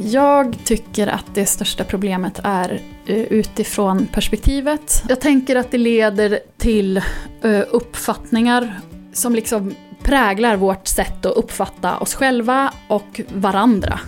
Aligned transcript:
Jag 0.00 0.56
tycker 0.64 1.06
att 1.06 1.34
det 1.34 1.46
största 1.46 1.84
problemet 1.84 2.40
är 2.44 2.80
eh, 3.06 3.16
utifrån 3.16 4.06
perspektivet. 4.06 5.02
Jag 5.08 5.20
tänker 5.20 5.56
att 5.56 5.70
det 5.70 5.78
leder 5.78 6.38
till 6.56 6.96
eh, 6.96 7.62
uppfattningar 7.70 8.80
som 9.12 9.34
liksom 9.34 9.74
präglar 10.02 10.56
vårt 10.56 10.86
sätt 10.86 11.26
att 11.26 11.36
uppfatta 11.36 11.98
oss 11.98 12.14
själva 12.14 12.72
och 12.88 13.20
varandra. 13.34 14.00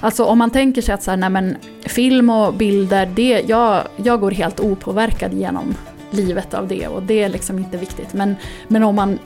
Alltså 0.00 0.24
om 0.24 0.38
man 0.38 0.50
tänker 0.50 0.82
sig 0.82 0.94
att 0.94 1.02
så 1.02 1.10
här, 1.10 1.18
nej 1.18 1.30
men, 1.30 1.56
film 1.82 2.30
och 2.30 2.54
bilder, 2.54 3.06
det, 3.14 3.44
jag, 3.46 3.82
jag 3.96 4.20
går 4.20 4.30
helt 4.30 4.60
opåverkad 4.60 5.34
genom 5.34 5.74
livet 6.10 6.54
av 6.54 6.68
det 6.68 6.88
och 6.88 7.02
det 7.02 7.22
är 7.22 7.28
liksom 7.28 7.58
inte 7.58 7.76
viktigt. 7.76 8.12
Men, 8.12 8.36
men 8.68 8.82
om, 8.82 8.94
man, 8.94 9.18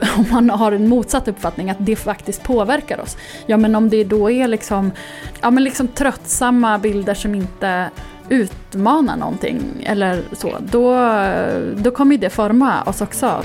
om 0.16 0.24
man 0.30 0.50
har 0.50 0.72
en 0.72 0.88
motsatt 0.88 1.28
uppfattning 1.28 1.70
att 1.70 1.76
det 1.80 1.96
faktiskt 1.96 2.42
påverkar 2.42 3.00
oss. 3.00 3.16
Ja 3.46 3.56
men 3.56 3.74
om 3.74 3.90
det 3.90 4.04
då 4.04 4.30
är 4.30 4.48
liksom, 4.48 4.92
ja, 5.40 5.50
men 5.50 5.64
liksom 5.64 5.88
tröttsamma 5.88 6.78
bilder 6.78 7.14
som 7.14 7.34
inte 7.34 7.90
utmanar 8.28 9.16
någonting 9.16 9.60
eller 9.82 10.22
så, 10.32 10.52
då, 10.60 10.94
då 11.82 11.90
kommer 11.90 12.18
det 12.18 12.30
forma 12.30 12.82
oss 12.82 13.00
också. 13.00 13.42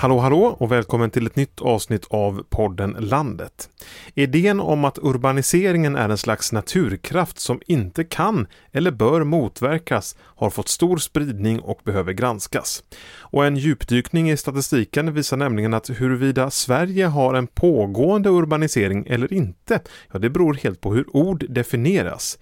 Hallå 0.00 0.18
hallå 0.18 0.56
och 0.58 0.72
välkommen 0.72 1.10
till 1.10 1.26
ett 1.26 1.36
nytt 1.36 1.60
avsnitt 1.60 2.06
av 2.10 2.42
podden 2.48 2.96
Landet. 2.98 3.70
Idén 4.14 4.60
om 4.60 4.84
att 4.84 4.98
urbaniseringen 4.98 5.96
är 5.96 6.08
en 6.08 6.18
slags 6.18 6.52
naturkraft 6.52 7.38
som 7.38 7.60
inte 7.66 8.04
kan 8.04 8.46
eller 8.72 8.90
bör 8.90 9.24
motverkas 9.24 10.16
har 10.20 10.50
fått 10.50 10.68
stor 10.68 10.96
spridning 10.96 11.60
och 11.60 11.80
behöver 11.84 12.12
granskas. 12.12 12.82
Och 13.18 13.46
en 13.46 13.56
djupdykning 13.56 14.30
i 14.30 14.36
statistiken 14.36 15.14
visar 15.14 15.36
nämligen 15.36 15.74
att 15.74 15.90
huruvida 15.90 16.50
Sverige 16.50 17.06
har 17.06 17.34
en 17.34 17.46
pågående 17.46 18.28
urbanisering 18.28 19.06
eller 19.06 19.32
inte, 19.32 19.80
ja 20.12 20.18
det 20.18 20.30
beror 20.30 20.54
helt 20.54 20.80
på 20.80 20.94
hur 20.94 21.16
ord 21.16 21.44
definieras. 21.48 22.38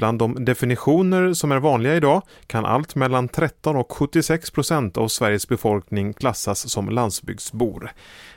Bland 0.00 0.18
de 0.18 0.44
definitioner 0.44 1.32
som 1.32 1.52
är 1.52 1.58
vanliga 1.58 1.96
idag 1.96 2.22
kan 2.46 2.64
allt 2.64 2.94
mellan 2.94 3.28
13 3.28 3.76
och 3.76 3.92
76 3.92 4.50
procent 4.50 4.96
av 4.96 5.08
Sveriges 5.08 5.48
befolkning 5.48 6.12
klassas 6.12 6.70
som 6.70 6.88
landsbygdsbor. 6.88 7.90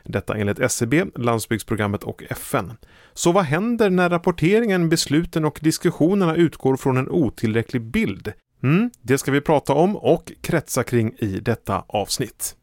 Detta 0.03 0.37
enligt 0.37 0.59
SCB, 0.59 1.05
landsbygdsprogrammet 1.15 2.03
och 2.03 2.23
FN. 2.29 2.73
Så 3.13 3.31
vad 3.31 3.43
händer 3.43 3.89
när 3.89 4.09
rapporteringen, 4.09 4.89
besluten 4.89 5.45
och 5.45 5.59
diskussionerna 5.61 6.35
utgår 6.35 6.77
från 6.77 6.97
en 6.97 7.09
otillräcklig 7.09 7.81
bild? 7.81 8.33
Mm, 8.63 8.91
det 9.01 9.17
ska 9.17 9.31
vi 9.31 9.41
prata 9.41 9.73
om 9.73 9.95
och 9.95 10.31
kretsa 10.41 10.83
kring 10.83 11.13
i 11.17 11.39
detta 11.39 11.83
avsnitt. 11.87 12.55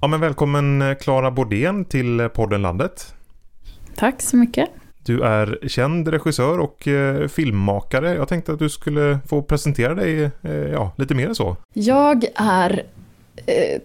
Ja, 0.00 0.08
men 0.08 0.20
välkommen 0.20 0.82
eh, 0.82 0.94
Klara 0.94 1.30
Bordén 1.30 1.84
till 1.84 2.20
eh, 2.20 2.28
podden 2.28 2.62
Landet. 2.62 3.14
Tack 3.96 4.22
så 4.22 4.36
mycket. 4.36 4.79
Du 5.02 5.22
är 5.22 5.58
känd 5.68 6.08
regissör 6.08 6.58
och 6.58 6.88
eh, 6.88 7.28
filmmakare. 7.28 8.14
Jag 8.14 8.28
tänkte 8.28 8.52
att 8.52 8.58
du 8.58 8.70
skulle 8.70 9.18
få 9.28 9.42
presentera 9.42 9.94
dig 9.94 10.30
eh, 10.42 10.52
ja, 10.52 10.92
lite 10.96 11.14
mer 11.14 11.34
så. 11.34 11.56
Jag 11.72 12.24
är 12.34 12.82
eh, 13.46 13.80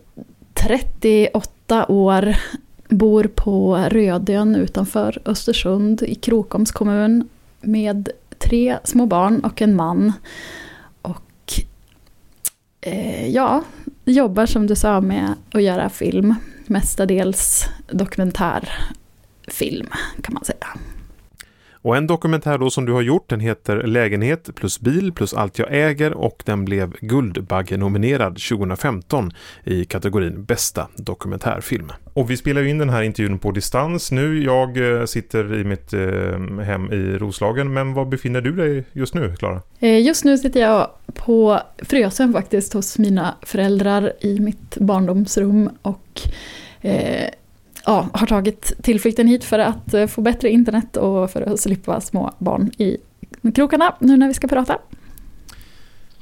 38 0.54 1.86
år, 1.88 2.36
bor 2.90 3.30
på 3.36 3.76
Rödön 3.76 4.56
utanför 4.56 5.22
Östersund 5.26 6.02
i 6.02 6.16
Krokoms 6.16 6.72
kommun 6.72 7.30
med 7.62 8.10
tre 8.38 8.78
små 8.84 9.06
barn 9.06 9.40
och 9.40 9.62
en 9.62 9.76
man. 9.76 10.14
Och 11.02 11.62
eh, 12.82 13.28
ja, 13.28 13.64
jobbar 14.06 14.46
som 14.46 14.68
du 14.68 14.76
sa 14.76 15.02
med 15.02 15.34
att 15.52 15.64
göra 15.64 15.90
film. 15.90 16.36
Mestadels 16.68 17.66
dokumentärfilm 17.88 19.88
kan 20.22 20.34
man 20.34 20.46
säga. 20.46 20.68
Och 21.86 21.98
en 21.98 22.08
dokumentär 22.08 22.58
då 22.58 22.70
som 22.70 22.86
du 22.86 22.94
har 22.94 23.02
gjort 23.02 23.30
den 23.30 23.40
heter 23.40 23.84
Lägenhet 23.84 24.56
plus 24.56 24.80
bil 24.80 25.14
plus 25.14 25.34
allt 25.34 25.60
jag 25.60 25.68
äger 25.72 26.14
och 26.14 26.44
den 26.46 26.66
blev 26.66 26.94
Guldbagge-nominerad 27.02 28.38
2015 28.50 29.32
i 29.64 29.86
kategorin 29.86 30.44
bästa 30.44 30.88
dokumentärfilm. 30.96 31.92
Och 32.14 32.30
vi 32.30 32.38
spelar 32.38 32.62
ju 32.62 32.70
in 32.70 32.78
den 32.78 32.90
här 32.90 33.02
intervjun 33.02 33.40
på 33.40 33.52
distans 33.52 34.12
nu. 34.12 34.44
Jag 34.44 35.00
eh, 35.00 35.06
sitter 35.06 35.60
i 35.60 35.64
mitt 35.64 35.94
eh, 35.94 36.64
hem 36.66 36.92
i 36.92 37.18
Roslagen 37.18 37.74
men 37.74 37.94
var 37.94 38.06
befinner 38.06 38.42
du 38.42 38.52
dig 38.52 38.84
just 38.94 39.14
nu 39.14 39.36
Klara? 39.36 39.62
Eh, 39.80 40.02
just 40.02 40.26
nu 40.26 40.38
sitter 40.38 40.60
jag 40.60 40.90
på 41.14 41.60
Frösön 41.78 42.34
faktiskt 42.34 42.74
hos 42.74 42.98
mina 42.98 43.36
föräldrar 43.42 44.14
i 44.22 44.40
mitt 44.40 44.78
barndomsrum 44.78 45.70
och 45.82 46.22
eh, 46.82 47.30
ja, 47.86 48.10
har 48.14 48.28
tagit 48.28 48.74
tillflykten 48.84 49.28
hit 49.28 49.44
för 49.44 49.60
att 49.60 49.94
eh, 49.94 50.08
få 50.08 50.22
bättre 50.22 50.50
internet 50.50 50.98
och 50.98 51.32
för 51.32 51.42
att 51.42 51.60
slippa 51.60 52.02
små 52.02 52.32
barn 52.38 52.72
i 52.78 52.98
krokarna 53.56 53.96
nu 54.00 54.18
när 54.18 54.28
vi 54.28 54.34
ska 54.34 54.48
prata. 54.48 54.78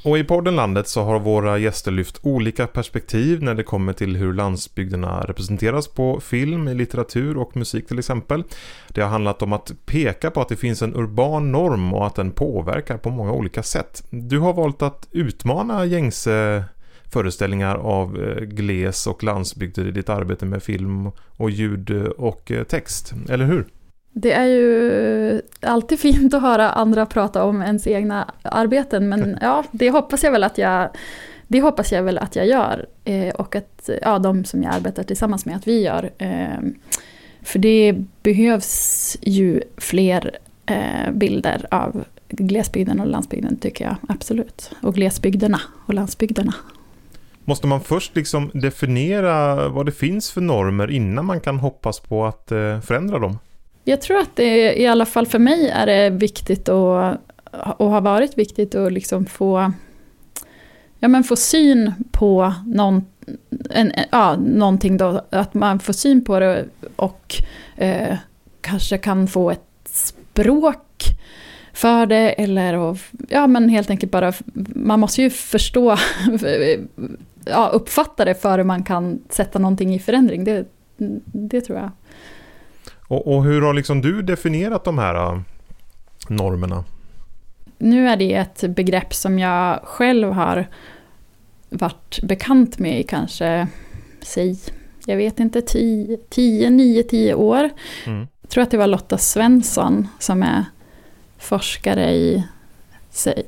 Och 0.04 0.18
i 0.18 0.24
podden 0.24 0.56
Landet 0.56 0.88
så 0.88 1.04
har 1.04 1.20
våra 1.20 1.58
gäster 1.58 1.92
lyft 1.92 2.20
olika 2.22 2.68
perspektiv 2.68 3.44
när 3.44 3.54
det 3.54 3.64
kommer 3.64 3.94
till 3.94 4.16
hur 4.16 4.34
landsbygderna 4.34 5.22
representeras 5.22 5.88
på 5.88 6.20
film, 6.20 6.68
litteratur 6.68 7.38
och 7.38 7.58
musik 7.58 7.88
till 7.88 8.00
exempel. 8.00 8.44
Det 8.88 9.02
har 9.02 9.10
handlat 9.10 9.42
om 9.42 9.54
att 9.54 9.72
peka 9.86 10.32
på 10.32 10.42
att 10.42 10.50
det 10.50 10.56
finns 10.56 10.82
en 10.82 10.96
urban 10.96 11.52
norm 11.52 11.94
och 11.94 12.08
att 12.08 12.16
den 12.16 12.32
påverkar 12.32 12.98
på 12.98 13.10
många 13.10 13.32
olika 13.32 13.64
sätt. 13.64 14.04
Du 14.10 14.40
har 14.40 14.54
valt 14.54 14.82
att 14.82 15.08
utmana 15.12 15.86
gängse 15.86 16.64
föreställningar 17.14 17.76
av 17.76 18.24
eh, 18.24 18.44
gles 18.44 19.08
och 19.08 19.24
landsbygder 19.24 19.88
i 19.88 19.92
ditt 19.92 20.10
arbete 20.10 20.46
med 20.46 20.64
film 20.64 21.12
och 21.38 21.50
ljud 21.50 21.92
och 22.18 22.52
eh, 22.52 22.64
text, 22.64 23.14
eller 23.30 23.46
hur? 23.46 23.66
Det 24.12 24.32
är 24.32 24.46
ju 24.46 25.42
alltid 25.62 26.00
fint 26.00 26.34
att 26.34 26.42
höra 26.42 26.70
andra 26.70 27.06
prata 27.06 27.44
om 27.44 27.62
ens 27.62 27.88
egna 27.88 28.34
arbeten, 28.42 29.10
men 29.10 29.38
ja, 29.42 29.64
det 29.72 29.90
hoppas 29.90 30.24
jag 30.24 30.32
väl 30.32 30.44
att 30.44 30.58
jag, 30.58 30.90
det 31.48 31.62
hoppas 31.62 31.92
jag 31.92 32.04
väl 32.04 32.18
att 32.18 32.36
jag 32.36 32.48
gör. 32.48 32.86
Eh, 33.04 33.36
och 33.36 33.56
att 33.56 33.90
ja, 34.02 34.20
de 34.20 34.46
som 34.46 34.64
jag 34.64 34.74
arbetar 34.74 35.04
tillsammans 35.04 35.46
med, 35.46 35.56
att 35.56 35.68
vi 35.68 35.82
gör. 35.82 36.10
för 37.42 37.60
det 37.60 37.96
behövs 38.24 39.18
ju 39.22 39.62
fler 39.78 40.38
bilder 41.12 41.66
av 41.72 42.04
glesbygden 42.30 43.00
och 43.00 43.08
landsbygden 43.08 43.58
tycker 43.58 43.86
jag 43.86 43.96
absolut. 44.08 44.72
Och 44.82 44.96
glesbygderna 44.96 45.62
och 45.86 45.94
landsbygderna. 45.94 46.54
Måste 47.46 47.68
man 47.68 47.82
först 47.82 48.16
liksom 48.16 48.52
definiera 48.54 49.68
vad 49.70 49.86
det 49.86 49.92
finns 49.92 50.32
för 50.32 50.42
normer 50.42 50.92
innan 50.92 51.26
man 51.26 51.40
kan 51.40 51.60
hoppas 51.60 52.00
på 52.00 52.26
att 52.26 52.52
eh, 52.52 52.80
förändra 52.80 53.20
dem? 53.20 53.38
Jag 53.84 54.02
tror 54.02 54.18
att 54.18 54.36
det 54.36 54.82
i 54.82 54.88
alla 54.88 55.06
fall 55.06 55.26
för 55.28 55.40
mig 55.40 55.70
är 55.70 55.86
det 55.86 56.10
viktigt 56.10 56.70
och, 56.70 57.14
och 57.78 57.90
har 57.90 58.02
varit 58.02 58.38
viktigt 58.38 58.76
att 58.76 58.94
liksom 58.94 59.26
få, 59.26 59.72
ja, 61.00 61.08
men 61.08 61.24
få 61.24 61.36
syn 61.36 61.94
på 62.12 62.54
någon, 62.66 63.06
en, 63.70 63.92
ja, 64.12 64.36
någonting 64.36 64.98
då, 64.98 65.26
att 65.30 65.54
man 65.54 65.80
får 65.80 65.94
syn 65.94 66.26
på 66.26 66.40
det 66.40 66.66
och 66.96 67.36
eh, 67.76 68.18
kanske 68.62 68.98
kan 68.98 69.28
få 69.28 69.52
ett 69.52 69.62
språk 69.86 71.04
för 71.74 72.06
det 72.06 72.30
eller 72.30 72.74
och, 72.74 72.98
ja 73.30 73.48
men 73.48 73.70
helt 73.70 73.90
enkelt 73.90 74.12
bara, 74.12 74.34
man 74.76 75.00
måste 75.00 75.22
ju 75.22 75.30
förstå 75.30 75.98
ja, 77.46 77.70
uppfatta 77.74 78.26
det 78.26 78.36
före 78.36 78.64
man 78.64 78.84
kan 78.84 79.22
sätta 79.30 79.60
någonting 79.60 79.96
i 79.96 80.00
förändring. 80.00 80.44
Det, 80.44 80.66
det 81.26 81.62
tror 81.62 81.80
jag. 81.80 81.92
Och, 83.08 83.36
och, 83.36 83.44
hur 83.44 83.62
har 83.62 83.74
liksom 83.74 84.02
du 84.02 84.22
definierat 84.22 84.84
de 84.84 84.98
här 84.98 85.16
äh, 85.16 85.40
normerna? 86.28 86.84
Nu 87.78 88.10
är 88.10 88.18
det 88.18 88.34
ett 88.34 88.64
begrepp 88.76 89.14
som 89.14 89.40
jag 89.40 89.80
själv 89.84 90.32
har 90.32 90.68
varit 91.70 92.20
bekant 92.24 92.80
med 92.80 93.00
i 93.00 93.04
kanske, 93.04 93.68
säg, 94.22 94.60
jag 95.06 95.18
vet 95.18 95.40
inte, 95.40 95.62
10, 95.62 96.70
9, 96.70 97.04
10 97.04 97.34
år. 97.34 97.70
Mm. 98.06 98.28
Jag 98.42 98.50
tror 98.50 98.64
att 98.64 98.72
det 98.72 98.78
var 98.78 98.88
Lotta 98.88 99.18
Svensson 99.18 100.08
som 100.20 100.44
är 100.44 100.66
forskare 101.38 102.12
i 102.12 102.44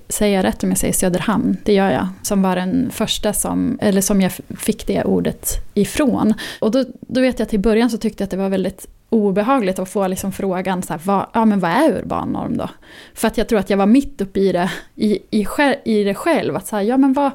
Säger 0.09 0.35
jag 0.35 0.43
rätt 0.43 0.63
om 0.63 0.69
jag 0.69 0.77
säger 0.77 0.93
Söderhamn? 0.93 1.57
Det 1.63 1.73
gör 1.73 1.91
jag. 1.91 2.07
Som 2.21 2.41
var 2.41 2.55
den 2.55 2.91
första 2.91 3.33
som, 3.33 3.79
eller 3.81 4.01
som 4.01 4.21
jag 4.21 4.31
fick 4.57 4.87
det 4.87 5.03
ordet 5.03 5.49
ifrån. 5.73 6.33
Och 6.59 6.71
då, 6.71 6.85
då 6.99 7.21
vet 7.21 7.39
jag 7.39 7.45
att 7.45 7.53
i 7.53 7.57
början 7.57 7.89
så 7.89 7.97
tyckte 7.97 8.21
jag 8.21 8.25
att 8.25 8.31
det 8.31 8.37
var 8.37 8.49
väldigt 8.49 8.87
obehagligt 9.09 9.79
att 9.79 9.89
få 9.89 10.07
liksom 10.07 10.31
frågan, 10.31 10.83
så 10.83 10.93
här, 10.93 11.01
vad, 11.03 11.25
ja, 11.33 11.45
men 11.45 11.59
vad 11.59 11.71
är 11.71 11.91
urban 11.91 12.29
norm 12.29 12.57
då? 12.57 12.69
För 13.13 13.27
att 13.27 13.37
jag 13.37 13.47
tror 13.47 13.59
att 13.59 13.69
jag 13.69 13.77
var 13.77 13.85
mitt 13.85 14.21
uppe 14.21 14.39
i 14.39 14.51
det, 14.51 14.71
i, 14.95 15.19
i, 15.31 15.45
i 15.85 16.03
det 16.03 16.13
själv. 16.13 16.55
Att 16.55 16.67
så 16.67 16.75
här, 16.75 16.83
ja, 16.83 16.97
men 16.97 17.13
vad, 17.13 17.31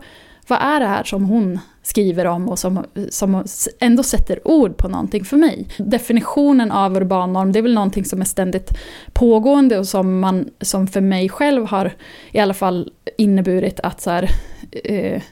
vad 0.46 0.58
är 0.62 0.80
det 0.80 0.86
här 0.86 1.04
som 1.04 1.24
hon 1.24 1.58
skriver 1.90 2.26
om 2.26 2.48
och 2.48 2.58
som, 2.58 2.84
som 3.10 3.44
ändå 3.80 4.02
sätter 4.02 4.48
ord 4.48 4.76
på 4.76 4.88
någonting 4.88 5.24
för 5.24 5.36
mig. 5.36 5.66
Definitionen 5.78 6.72
av 6.72 6.96
urban 6.96 7.32
norm, 7.32 7.52
det 7.52 7.58
är 7.58 7.62
väl 7.62 7.74
någonting 7.74 8.04
som 8.04 8.20
är 8.20 8.24
ständigt 8.24 8.70
pågående 9.12 9.78
och 9.78 9.86
som, 9.86 10.20
man, 10.20 10.48
som 10.60 10.86
för 10.86 11.00
mig 11.00 11.28
själv 11.28 11.66
har 11.66 11.92
i 12.32 12.38
alla 12.38 12.54
fall 12.54 12.92
inneburit 13.18 13.80
att 13.80 14.00
så 14.00 14.10
här, 14.10 14.30
eh, 14.84 15.22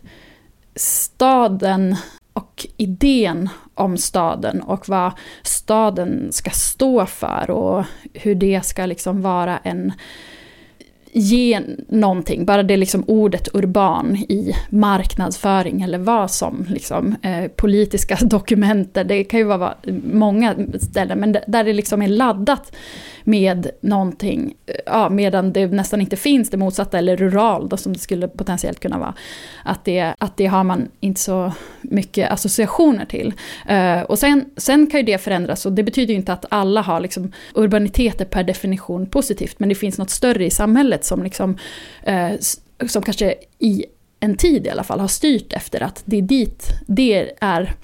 staden 0.77 1.97
och 2.33 2.67
idén 2.77 3.49
om 3.75 3.97
staden 3.97 4.63
och 4.63 4.89
vad 4.89 5.13
staden 5.43 6.33
ska 6.33 6.51
stå 6.51 7.07
för 7.07 7.51
och 7.51 7.85
hur 8.15 8.35
det 8.35 8.65
ska 8.65 8.87
liksom 8.87 9.23
vara 9.23 9.59
en 9.59 9.93
ge 11.13 11.61
någonting, 11.89 12.45
bara 12.45 12.63
det 12.63 12.77
liksom 12.77 13.05
ordet 13.07 13.49
urban 13.55 14.17
i 14.17 14.55
marknadsföring 14.71 15.83
eller 15.83 15.99
vad 15.99 16.31
som, 16.31 16.67
liksom, 16.69 17.17
eh, 17.23 17.49
politiska 17.49 18.19
dokumenter, 18.21 19.05
det 19.05 19.25
kan 19.25 19.41
ju 19.41 19.47
vara 19.47 19.75
många 20.13 20.57
ställen, 20.81 21.19
men 21.19 21.37
där 21.47 21.65
det 21.65 21.73
liksom 21.73 22.03
är 22.03 22.09
laddat 22.09 22.73
med 23.25 23.71
någonting, 23.81 24.55
eh, 24.67 24.75
ja, 24.87 25.09
medan 25.09 25.53
det 25.53 25.67
nästan 25.67 26.01
inte 26.01 26.17
finns 26.17 26.51
det 26.51 26.57
motsatta, 26.57 26.99
eller 26.99 27.17
rural 27.17 27.69
då, 27.69 27.77
som 27.77 27.93
det 27.93 27.99
skulle 27.99 28.29
potentiellt 28.29 28.81
kunna 28.81 28.99
vara. 28.99 29.15
Att 29.65 29.85
det, 29.85 30.15
att 30.19 30.37
det 30.37 30.47
har 30.47 30.65
man 30.65 30.89
inte 31.01 31.21
så 31.21 31.53
mycket 31.83 32.31
associationer 32.31 33.05
till. 33.05 33.33
Eh, 33.69 34.03
och 34.03 34.19
sen, 34.19 34.45
sen 34.57 34.87
kan 34.87 35.01
ju 35.01 35.07
det 35.07 35.19
förändras, 35.19 35.67
och 35.67 35.73
det 35.73 35.83
betyder 35.83 36.11
ju 36.15 36.17
inte 36.17 36.33
att 36.33 36.45
alla 36.51 36.81
har 36.81 37.01
liksom, 37.01 37.33
urbaniteter 37.55 38.25
per 38.25 38.45
definition 38.45 39.07
positivt, 39.07 39.59
men 39.59 39.69
det 39.69 39.75
finns 39.75 39.99
något 39.99 40.11
större 40.11 40.45
i 40.45 40.51
samhället 40.51 40.98
som, 41.05 41.23
liksom, 41.23 41.59
uh, 42.09 42.39
som 42.89 43.03
kanske 43.03 43.35
i 43.59 43.85
en 44.21 44.37
tid 44.37 44.67
i 44.67 44.71
alla 44.71 44.85
fall 44.85 45.01
har 45.01 45.09
styrt 45.09 45.53
efter 45.53 45.83
att 45.83 46.03
det 46.05 46.17
är 46.17 46.23
dit, 46.23 46.71
det 46.87 47.33
är 47.41 47.75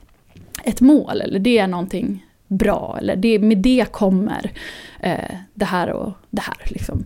ett 0.64 0.80
mål, 0.80 1.20
eller 1.20 1.38
det 1.38 1.58
är 1.58 1.66
någonting 1.66 2.26
bra, 2.48 2.96
eller 3.00 3.16
det, 3.16 3.38
med 3.38 3.58
det 3.58 3.92
kommer 3.92 4.52
eh, 5.00 5.36
det 5.54 5.64
här 5.64 5.90
och 5.90 6.12
det 6.30 6.42
här. 6.42 6.56
Liksom. 6.64 7.04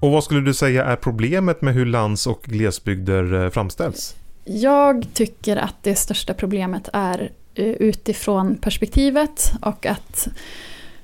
Och 0.00 0.10
vad 0.10 0.24
skulle 0.24 0.40
du 0.40 0.54
säga 0.54 0.84
är 0.84 0.96
problemet 0.96 1.62
med 1.62 1.74
hur 1.74 1.86
lands 1.86 2.26
och 2.26 2.42
glesbygder 2.42 3.44
eh, 3.44 3.50
framställs? 3.50 4.16
Jag 4.44 5.06
tycker 5.14 5.56
att 5.56 5.74
det 5.82 5.94
största 5.94 6.34
problemet 6.34 6.88
är 6.92 7.30
eh, 7.54 7.66
utifrån 7.66 8.56
perspektivet 8.56 9.52
och 9.62 9.86
att 9.86 10.28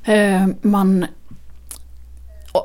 eh, 0.04 0.46
man... 0.62 1.06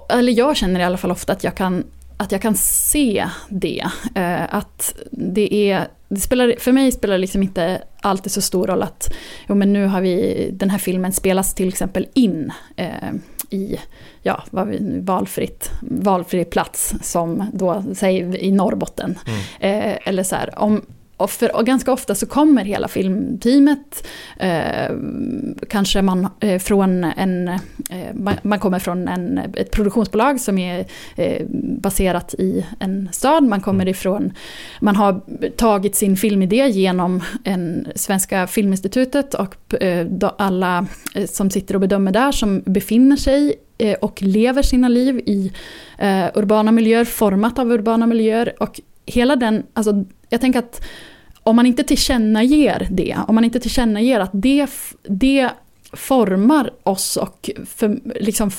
Eller 0.09 0.33
jag 0.33 0.57
känner 0.57 0.79
i 0.79 0.83
alla 0.83 0.97
fall 0.97 1.11
ofta 1.11 1.33
att 1.33 1.43
jag 1.43 1.55
kan, 1.55 1.83
att 2.17 2.31
jag 2.31 2.41
kan 2.41 2.55
se 2.55 3.29
det. 3.49 3.85
Eh, 4.15 4.55
att 4.55 4.95
det 5.11 5.53
är 5.53 5.87
det 6.07 6.21
spelar, 6.21 6.55
för 6.59 6.71
mig 6.71 6.91
spelar 6.91 7.13
det 7.13 7.21
liksom 7.21 7.43
inte 7.43 7.81
alltid 8.01 8.31
så 8.31 8.41
stor 8.41 8.67
roll 8.67 8.83
att 8.83 9.13
jo, 9.47 9.55
men 9.55 9.73
nu 9.73 9.85
har 9.85 10.01
vi, 10.01 10.49
den 10.53 10.69
här 10.69 10.77
filmen 10.77 11.13
spelas 11.13 11.53
till 11.53 11.67
exempel 11.67 12.07
in 12.13 12.51
eh, 12.75 13.11
i 13.49 13.79
ja, 14.21 14.43
vad 14.49 14.67
vi, 14.67 14.99
valfritt, 14.99 15.71
valfri 15.81 16.45
plats 16.45 16.95
som 17.01 17.49
då, 17.53 17.83
säg 17.95 18.45
i 18.45 18.51
Norrbotten. 18.51 19.19
Mm. 19.27 19.81
Eh, 19.91 19.97
eller 20.05 20.23
så 20.23 20.35
här, 20.35 20.59
om, 20.59 20.85
och, 21.17 21.31
för, 21.31 21.55
och 21.55 21.65
ganska 21.65 21.91
ofta 21.91 22.15
så 22.15 22.25
kommer 22.25 22.65
hela 22.65 22.87
filmteamet, 22.87 24.07
eh, 24.37 24.95
kanske 25.69 26.01
man 26.01 26.27
eh, 26.39 26.59
från 26.59 27.03
en, 27.03 27.47
eh, 27.47 28.37
man, 28.43 28.59
kommer 28.59 28.79
från 28.79 29.07
en, 29.07 29.37
ett 29.37 29.71
produktionsbolag 29.71 30.39
som 30.39 30.57
är 30.57 30.85
eh, 31.15 31.45
baserat 31.81 32.33
i 32.33 32.65
en 32.79 33.09
stad, 33.11 33.43
man 33.43 33.61
kommer 33.61 33.83
mm. 33.83 33.91
ifrån, 33.91 34.33
man 34.79 34.95
har 34.95 35.21
tagit 35.49 35.95
sin 35.95 36.17
filmidé 36.17 36.67
genom 36.67 37.23
en 37.43 37.87
Svenska 37.95 38.47
Filminstitutet 38.47 39.33
och 39.33 39.83
eh, 39.83 40.07
alla 40.37 40.87
eh, 41.15 41.25
som 41.25 41.49
sitter 41.49 41.75
och 41.75 41.81
bedömer 41.81 42.11
där 42.11 42.31
som 42.31 42.63
befinner 42.65 43.15
sig 43.15 43.55
och 44.01 44.21
lever 44.21 44.61
sina 44.61 44.87
liv 44.87 45.19
i 45.19 45.51
urbana 46.35 46.71
miljöer, 46.71 47.05
format 47.05 47.59
av 47.59 47.71
urbana 47.71 48.07
miljöer 48.07 48.53
och 48.59 48.81
hela 49.05 49.35
den, 49.35 49.63
alltså 49.73 50.05
jag 50.35 50.41
tänker 50.41 50.59
att 50.59 50.85
om 51.43 51.55
man 51.55 51.65
inte 51.65 51.83
tillkännager 51.83 52.87
det, 52.91 53.17
om 53.27 53.35
man 53.35 53.43
inte 53.43 53.59
tillkännager 53.59 54.19
att 54.19 54.31
det, 54.33 54.67
det 55.03 55.49
formar 55.93 56.73
oss 56.83 57.17
och 57.17 57.49
för, 57.65 57.99
liksom, 58.21 58.51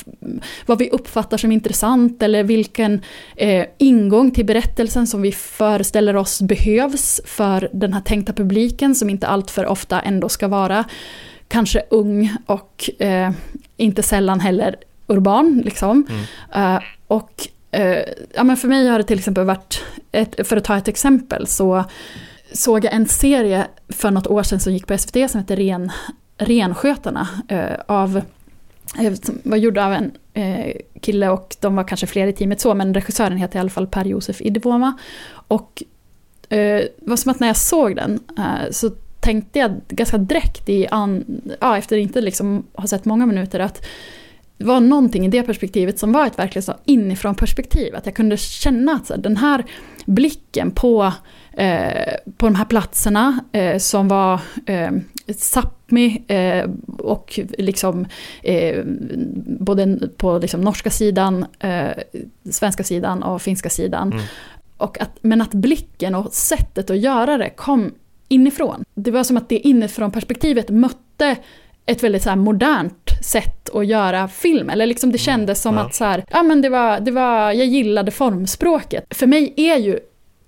vad 0.66 0.78
vi 0.78 0.90
uppfattar 0.90 1.36
som 1.36 1.52
intressant 1.52 2.22
eller 2.22 2.44
vilken 2.44 3.02
eh, 3.36 3.66
ingång 3.78 4.30
till 4.30 4.44
berättelsen 4.44 5.06
som 5.06 5.22
vi 5.22 5.32
föreställer 5.32 6.16
oss 6.16 6.42
behövs 6.42 7.20
för 7.24 7.68
den 7.72 7.92
här 7.92 8.00
tänkta 8.00 8.32
publiken 8.32 8.94
som 8.94 9.10
inte 9.10 9.26
alltför 9.26 9.66
ofta 9.66 10.00
ändå 10.00 10.28
ska 10.28 10.48
vara 10.48 10.84
kanske 11.48 11.82
ung 11.90 12.36
och 12.46 12.90
eh, 12.98 13.30
inte 13.76 14.02
sällan 14.02 14.40
heller 14.40 14.76
urban. 15.06 15.62
Liksom. 15.64 16.06
Mm. 16.10 16.74
Uh, 16.74 16.82
och 17.06 17.48
Eh, 17.76 18.02
ja, 18.34 18.44
men 18.44 18.56
för 18.56 18.68
mig 18.68 18.88
har 18.88 18.98
det 18.98 19.04
till 19.04 19.18
exempel 19.18 19.44
varit, 19.44 19.84
ett, 20.12 20.48
för 20.48 20.56
att 20.56 20.64
ta 20.64 20.76
ett 20.76 20.88
exempel, 20.88 21.46
så 21.46 21.84
såg 22.52 22.84
jag 22.84 22.94
en 22.94 23.08
serie 23.08 23.66
för 23.88 24.10
något 24.10 24.26
år 24.26 24.42
sedan 24.42 24.60
som 24.60 24.72
gick 24.72 24.86
på 24.86 24.98
SVT 24.98 25.30
som 25.30 25.40
hette 25.40 25.56
Ren, 25.56 25.92
Renskötarna. 26.38 27.28
Eh, 27.48 27.80
av, 27.86 28.22
eh, 28.98 29.12
var 29.42 29.56
gjord 29.56 29.78
av 29.78 29.92
en 29.92 30.12
eh, 30.34 30.76
kille 31.00 31.28
och 31.28 31.56
de 31.60 31.76
var 31.76 31.84
kanske 31.84 32.06
fler 32.06 32.26
i 32.26 32.32
teamet 32.32 32.60
så, 32.60 32.74
men 32.74 32.94
regissören 32.94 33.38
heter 33.38 33.56
i 33.56 33.60
alla 33.60 33.70
fall 33.70 33.86
Per-Josef 33.86 34.40
Idvoma. 34.40 34.98
Och 35.30 35.82
eh, 36.48 36.82
var 37.00 37.16
som 37.16 37.30
att 37.30 37.40
när 37.40 37.46
jag 37.46 37.56
såg 37.56 37.96
den 37.96 38.20
eh, 38.38 38.70
så 38.70 38.90
tänkte 39.20 39.58
jag 39.58 39.80
ganska 39.88 40.18
direkt 40.18 40.68
i 40.68 40.86
an, 40.86 41.40
ja, 41.60 41.78
efter 41.78 41.96
inte 41.96 42.20
liksom 42.20 42.66
ha 42.72 42.86
sett 42.86 43.04
många 43.04 43.26
minuter 43.26 43.60
att 43.60 43.86
det 44.58 44.64
var 44.64 44.80
någonting 44.80 45.26
i 45.26 45.28
det 45.28 45.42
perspektivet 45.42 45.98
som 45.98 46.12
var 46.12 46.26
ett 46.26 46.38
verkligen 46.38 46.62
så 46.62 46.74
inifrån 46.84 47.34
perspektiv. 47.34 47.96
Att 47.96 48.06
jag 48.06 48.14
kunde 48.14 48.36
känna 48.36 48.92
att 48.92 49.06
så, 49.06 49.16
den 49.16 49.36
här 49.36 49.64
blicken 50.06 50.70
på, 50.70 51.12
eh, 51.52 52.14
på 52.36 52.46
de 52.46 52.54
här 52.54 52.64
platserna 52.64 53.40
eh, 53.52 53.78
som 53.78 54.08
var 54.08 54.40
eh, 54.66 54.90
Sápmi 55.26 56.22
eh, 56.28 56.70
och 56.98 57.40
liksom 57.58 58.06
eh, 58.42 58.82
både 59.60 60.08
på 60.16 60.38
liksom 60.38 60.60
norska 60.60 60.90
sidan, 60.90 61.46
eh, 61.58 61.90
svenska 62.50 62.84
sidan 62.84 63.22
och 63.22 63.42
finska 63.42 63.70
sidan. 63.70 64.12
Mm. 64.12 64.24
Och 64.76 65.00
att, 65.00 65.18
men 65.20 65.42
att 65.42 65.54
blicken 65.54 66.14
och 66.14 66.32
sättet 66.32 66.90
att 66.90 66.98
göra 66.98 67.38
det 67.38 67.50
kom 67.50 67.94
inifrån. 68.28 68.84
Det 68.94 69.10
var 69.10 69.24
som 69.24 69.36
att 69.36 69.48
det 69.48 69.58
inifrån 69.58 70.10
perspektivet 70.10 70.70
mötte 70.70 71.36
ett 71.86 72.02
väldigt 72.02 72.22
så 72.22 72.36
modernt 72.36 73.05
sätt 73.26 73.68
att 73.74 73.86
göra 73.86 74.28
film. 74.28 74.70
Eller 74.70 74.86
liksom 74.86 75.10
det 75.10 75.18
mm. 75.18 75.24
kändes 75.24 75.62
som 75.62 75.76
ja. 75.76 75.86
att 75.86 75.94
så 75.94 76.04
här, 76.04 76.24
ja 76.30 76.42
men 76.42 76.62
det 76.62 76.68
var, 76.68 77.00
det 77.00 77.10
var, 77.10 77.52
jag 77.52 77.66
gillade 77.66 78.10
formspråket. 78.10 79.04
För 79.10 79.26
mig 79.26 79.54
är 79.56 79.76
ju, 79.76 79.98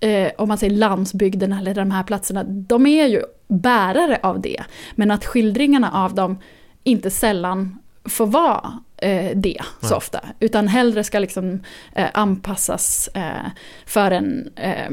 eh, 0.00 0.32
om 0.38 0.49
man 0.49 0.58
säger 0.58 0.76
landsbygden 0.76 1.52
eller 1.52 1.75
de 1.75 1.90
här 1.90 2.02
platserna, 2.02 2.44
de 2.44 2.87
är 2.87 3.06
ju 3.06 3.23
bärare 3.49 4.18
av 4.23 4.40
det. 4.40 4.64
Men 4.94 5.11
att 5.11 5.25
skildringarna 5.25 5.90
av 5.90 6.14
dem 6.14 6.38
inte 6.85 7.11
sällan 7.11 7.78
får 8.04 8.26
vara 8.26 8.78
eh, 8.97 9.37
det 9.37 9.61
så 9.80 9.97
ofta. 9.97 10.20
Utan 10.40 10.68
hellre 10.68 11.04
ska 11.04 11.18
liksom 11.18 11.61
eh, 11.94 12.06
anpassas 12.14 13.08
eh, 13.14 13.50
för 13.87 14.11
en 14.11 14.50
eh, 14.56 14.90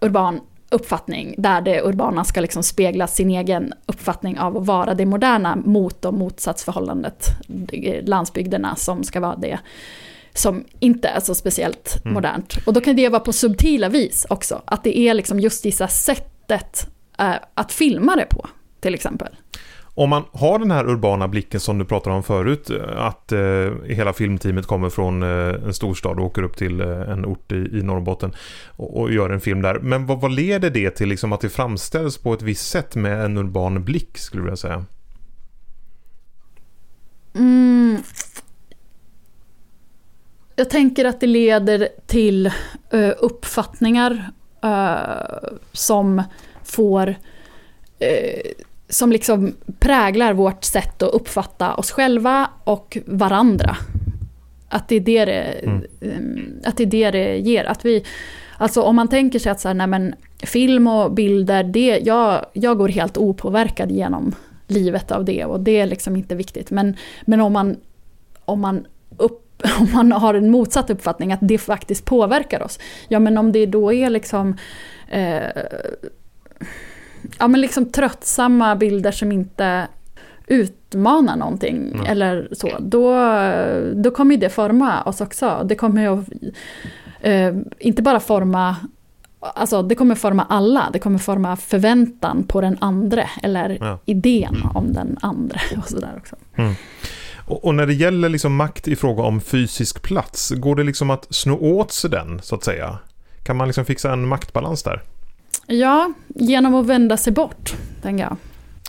urban 0.00 0.40
uppfattning 0.72 1.34
där 1.38 1.60
det 1.60 1.82
urbana 1.82 2.24
ska 2.24 2.40
liksom 2.40 2.62
spegla 2.62 3.06
sin 3.06 3.30
egen 3.30 3.72
uppfattning 3.86 4.38
av 4.38 4.56
att 4.56 4.66
vara 4.66 4.94
det 4.94 5.06
moderna 5.06 5.56
mot 5.56 6.04
och 6.04 6.14
motsatsförhållandet, 6.14 7.26
landsbygderna 8.02 8.76
som 8.76 9.04
ska 9.04 9.20
vara 9.20 9.36
det 9.36 9.58
som 10.34 10.64
inte 10.78 11.08
är 11.08 11.20
så 11.20 11.34
speciellt 11.34 12.00
mm. 12.04 12.14
modernt. 12.14 12.56
Och 12.66 12.72
då 12.72 12.80
kan 12.80 12.96
det 12.96 13.08
vara 13.08 13.20
på 13.20 13.32
subtila 13.32 13.88
vis 13.88 14.26
också, 14.30 14.62
att 14.64 14.84
det 14.84 14.98
är 14.98 15.14
liksom 15.14 15.40
just 15.40 15.62
det 15.62 15.90
sättet 15.90 16.90
äh, 17.18 17.34
att 17.54 17.72
filma 17.72 18.16
det 18.16 18.26
på, 18.26 18.48
till 18.80 18.94
exempel. 18.94 19.36
Om 19.94 20.10
man 20.10 20.24
har 20.32 20.58
den 20.58 20.70
här 20.70 20.88
urbana 20.88 21.28
blicken 21.28 21.60
som 21.60 21.78
du 21.78 21.84
pratade 21.84 22.16
om 22.16 22.22
förut, 22.22 22.70
att 22.96 23.32
eh, 23.32 23.72
hela 23.84 24.12
filmteamet 24.12 24.66
kommer 24.66 24.90
från 24.90 25.22
eh, 25.22 25.64
en 25.64 25.74
storstad 25.74 26.18
och 26.18 26.26
åker 26.26 26.42
upp 26.42 26.56
till 26.56 26.80
eh, 26.80 26.88
en 26.88 27.26
ort 27.26 27.52
i, 27.52 27.56
i 27.56 27.82
Norrbotten 27.82 28.32
och, 28.76 29.00
och, 29.00 29.12
gör 29.12 29.30
en 29.30 29.40
film 29.40 29.62
där. 29.62 29.78
Men 29.78 30.06
vad, 30.06 30.20
vad 30.20 30.32
leder 30.32 30.70
det 30.70 30.90
till 30.90 31.08
liksom 31.08 31.32
att 31.32 31.40
det 31.40 31.48
framställs 31.48 32.18
på 32.18 32.34
ett 32.34 32.42
visst 32.42 32.70
sätt 32.70 32.94
med 32.94 33.24
en 33.24 33.38
urban 33.38 33.84
blick 33.84 34.18
skulle 34.18 34.40
jag 34.40 34.44
vilja 34.44 34.56
säga? 34.56 34.84
Mm. 37.34 38.02
Jag 40.56 40.70
tänker 40.70 41.04
att 41.04 41.20
det 41.20 41.26
leder 41.26 41.88
till 42.06 42.46
uh, 42.94 43.12
uppfattningar 43.18 44.30
uh, 44.64 45.58
som 45.72 46.22
får 46.64 47.08
uh, 47.08 47.14
som 48.92 49.12
liksom 49.12 49.54
präglar 49.78 50.32
vårt 50.32 50.64
sätt 50.64 51.02
att 51.02 51.14
uppfatta 51.14 51.74
oss 51.74 51.90
själva 51.90 52.50
och 52.64 52.98
varandra. 53.06 53.76
Att 54.68 54.88
det 54.88 54.96
är 54.96 55.00
det 55.00 55.24
det, 55.24 55.42
mm. 56.02 56.60
att 56.64 56.76
det, 56.76 56.82
är 56.82 56.86
det, 56.86 57.10
det 57.10 57.38
ger. 57.38 57.64
Att 57.64 57.84
vi, 57.84 58.04
Alltså 58.56 58.82
om 58.82 58.96
man 58.96 59.08
tänker 59.08 59.38
sig 59.38 59.52
att 59.52 59.60
så 59.60 59.68
här, 59.68 59.74
nej 59.74 59.86
men, 59.86 60.14
film 60.42 60.86
och 60.86 61.12
bilder, 61.12 61.64
det, 61.64 62.00
jag, 62.04 62.46
jag 62.52 62.78
går 62.78 62.88
helt 62.88 63.16
opåverkad 63.16 63.90
genom 63.90 64.34
livet 64.66 65.12
av 65.12 65.24
det 65.24 65.44
och 65.44 65.60
det 65.60 65.80
är 65.80 65.86
liksom 65.86 66.16
inte 66.16 66.34
viktigt. 66.34 66.70
Men, 66.70 66.96
men 67.22 67.40
om 67.40 67.52
man, 67.52 67.76
om 68.44 68.60
man 68.60 68.86
upp, 69.16 69.62
om 69.78 69.88
man 69.92 70.12
har 70.12 70.34
en 70.34 70.50
motsatt 70.50 70.90
uppfattning 70.90 71.32
att 71.32 71.38
det 71.42 71.58
faktiskt 71.58 72.04
påverkar 72.04 72.62
oss. 72.62 72.78
Ja 73.08 73.18
men 73.18 73.38
om 73.38 73.52
det 73.52 73.66
då 73.66 73.92
är 73.92 74.10
liksom 74.10 74.56
eh, 75.10 75.62
ja, 77.38 77.48
men 77.48 77.60
liksom 77.60 77.92
tröttsamma 77.92 78.76
bilder 78.76 79.12
som 79.12 79.32
inte 79.32 79.88
utmanar 80.46 81.36
någonting 81.36 81.92
mm. 81.94 82.06
eller 82.06 82.48
så, 82.52 82.70
då, 82.80 83.14
då 83.94 84.10
kommer 84.10 84.36
det 84.36 84.48
forma 84.48 85.02
oss 85.02 85.20
också. 85.20 85.66
Det 85.68 85.74
kommer 85.74 86.02
ju 86.02 86.24
eh, 87.20 87.54
inte 87.78 88.02
bara 88.02 88.20
forma 88.20 88.76
Alltså 89.54 89.82
det 89.82 89.94
kommer 89.94 90.14
forma 90.14 90.46
alla, 90.48 90.90
det 90.92 90.98
kommer 90.98 91.18
forma 91.18 91.56
förväntan 91.56 92.44
på 92.44 92.60
den 92.60 92.76
andra 92.80 93.28
eller 93.42 93.78
ja. 93.80 93.98
idén 94.04 94.62
om 94.74 94.92
den 94.92 95.18
andra 95.20 95.60
och 95.78 95.88
sådär 95.88 96.14
också. 96.16 96.36
Mm. 96.56 96.74
Och, 97.46 97.64
och, 97.64 97.74
när 97.74 97.86
det 97.86 97.94
gäller 97.94 98.28
liksom 98.28 98.56
makt 98.56 98.88
i 98.88 98.96
fråga 98.96 99.22
om 99.22 99.40
fysisk 99.40 100.02
plats, 100.02 100.50
går 100.50 100.76
det 100.76 100.82
liksom 100.82 101.10
att 101.10 101.34
sno 101.34 101.58
åt 101.60 101.92
sig 101.92 102.10
den 102.10 102.40
så 102.42 102.54
att 102.54 102.64
säga? 102.64 102.98
Kan 103.42 103.56
man 103.56 103.68
liksom 103.68 103.84
fixa 103.84 104.12
en 104.12 104.28
maktbalans 104.28 104.82
där? 104.82 105.02
Ja, 105.66 106.12
genom 106.28 106.74
att 106.74 106.86
vända 106.86 107.16
sig 107.16 107.32
bort, 107.32 107.74
tänker 108.02 108.24
jag. 108.24 108.36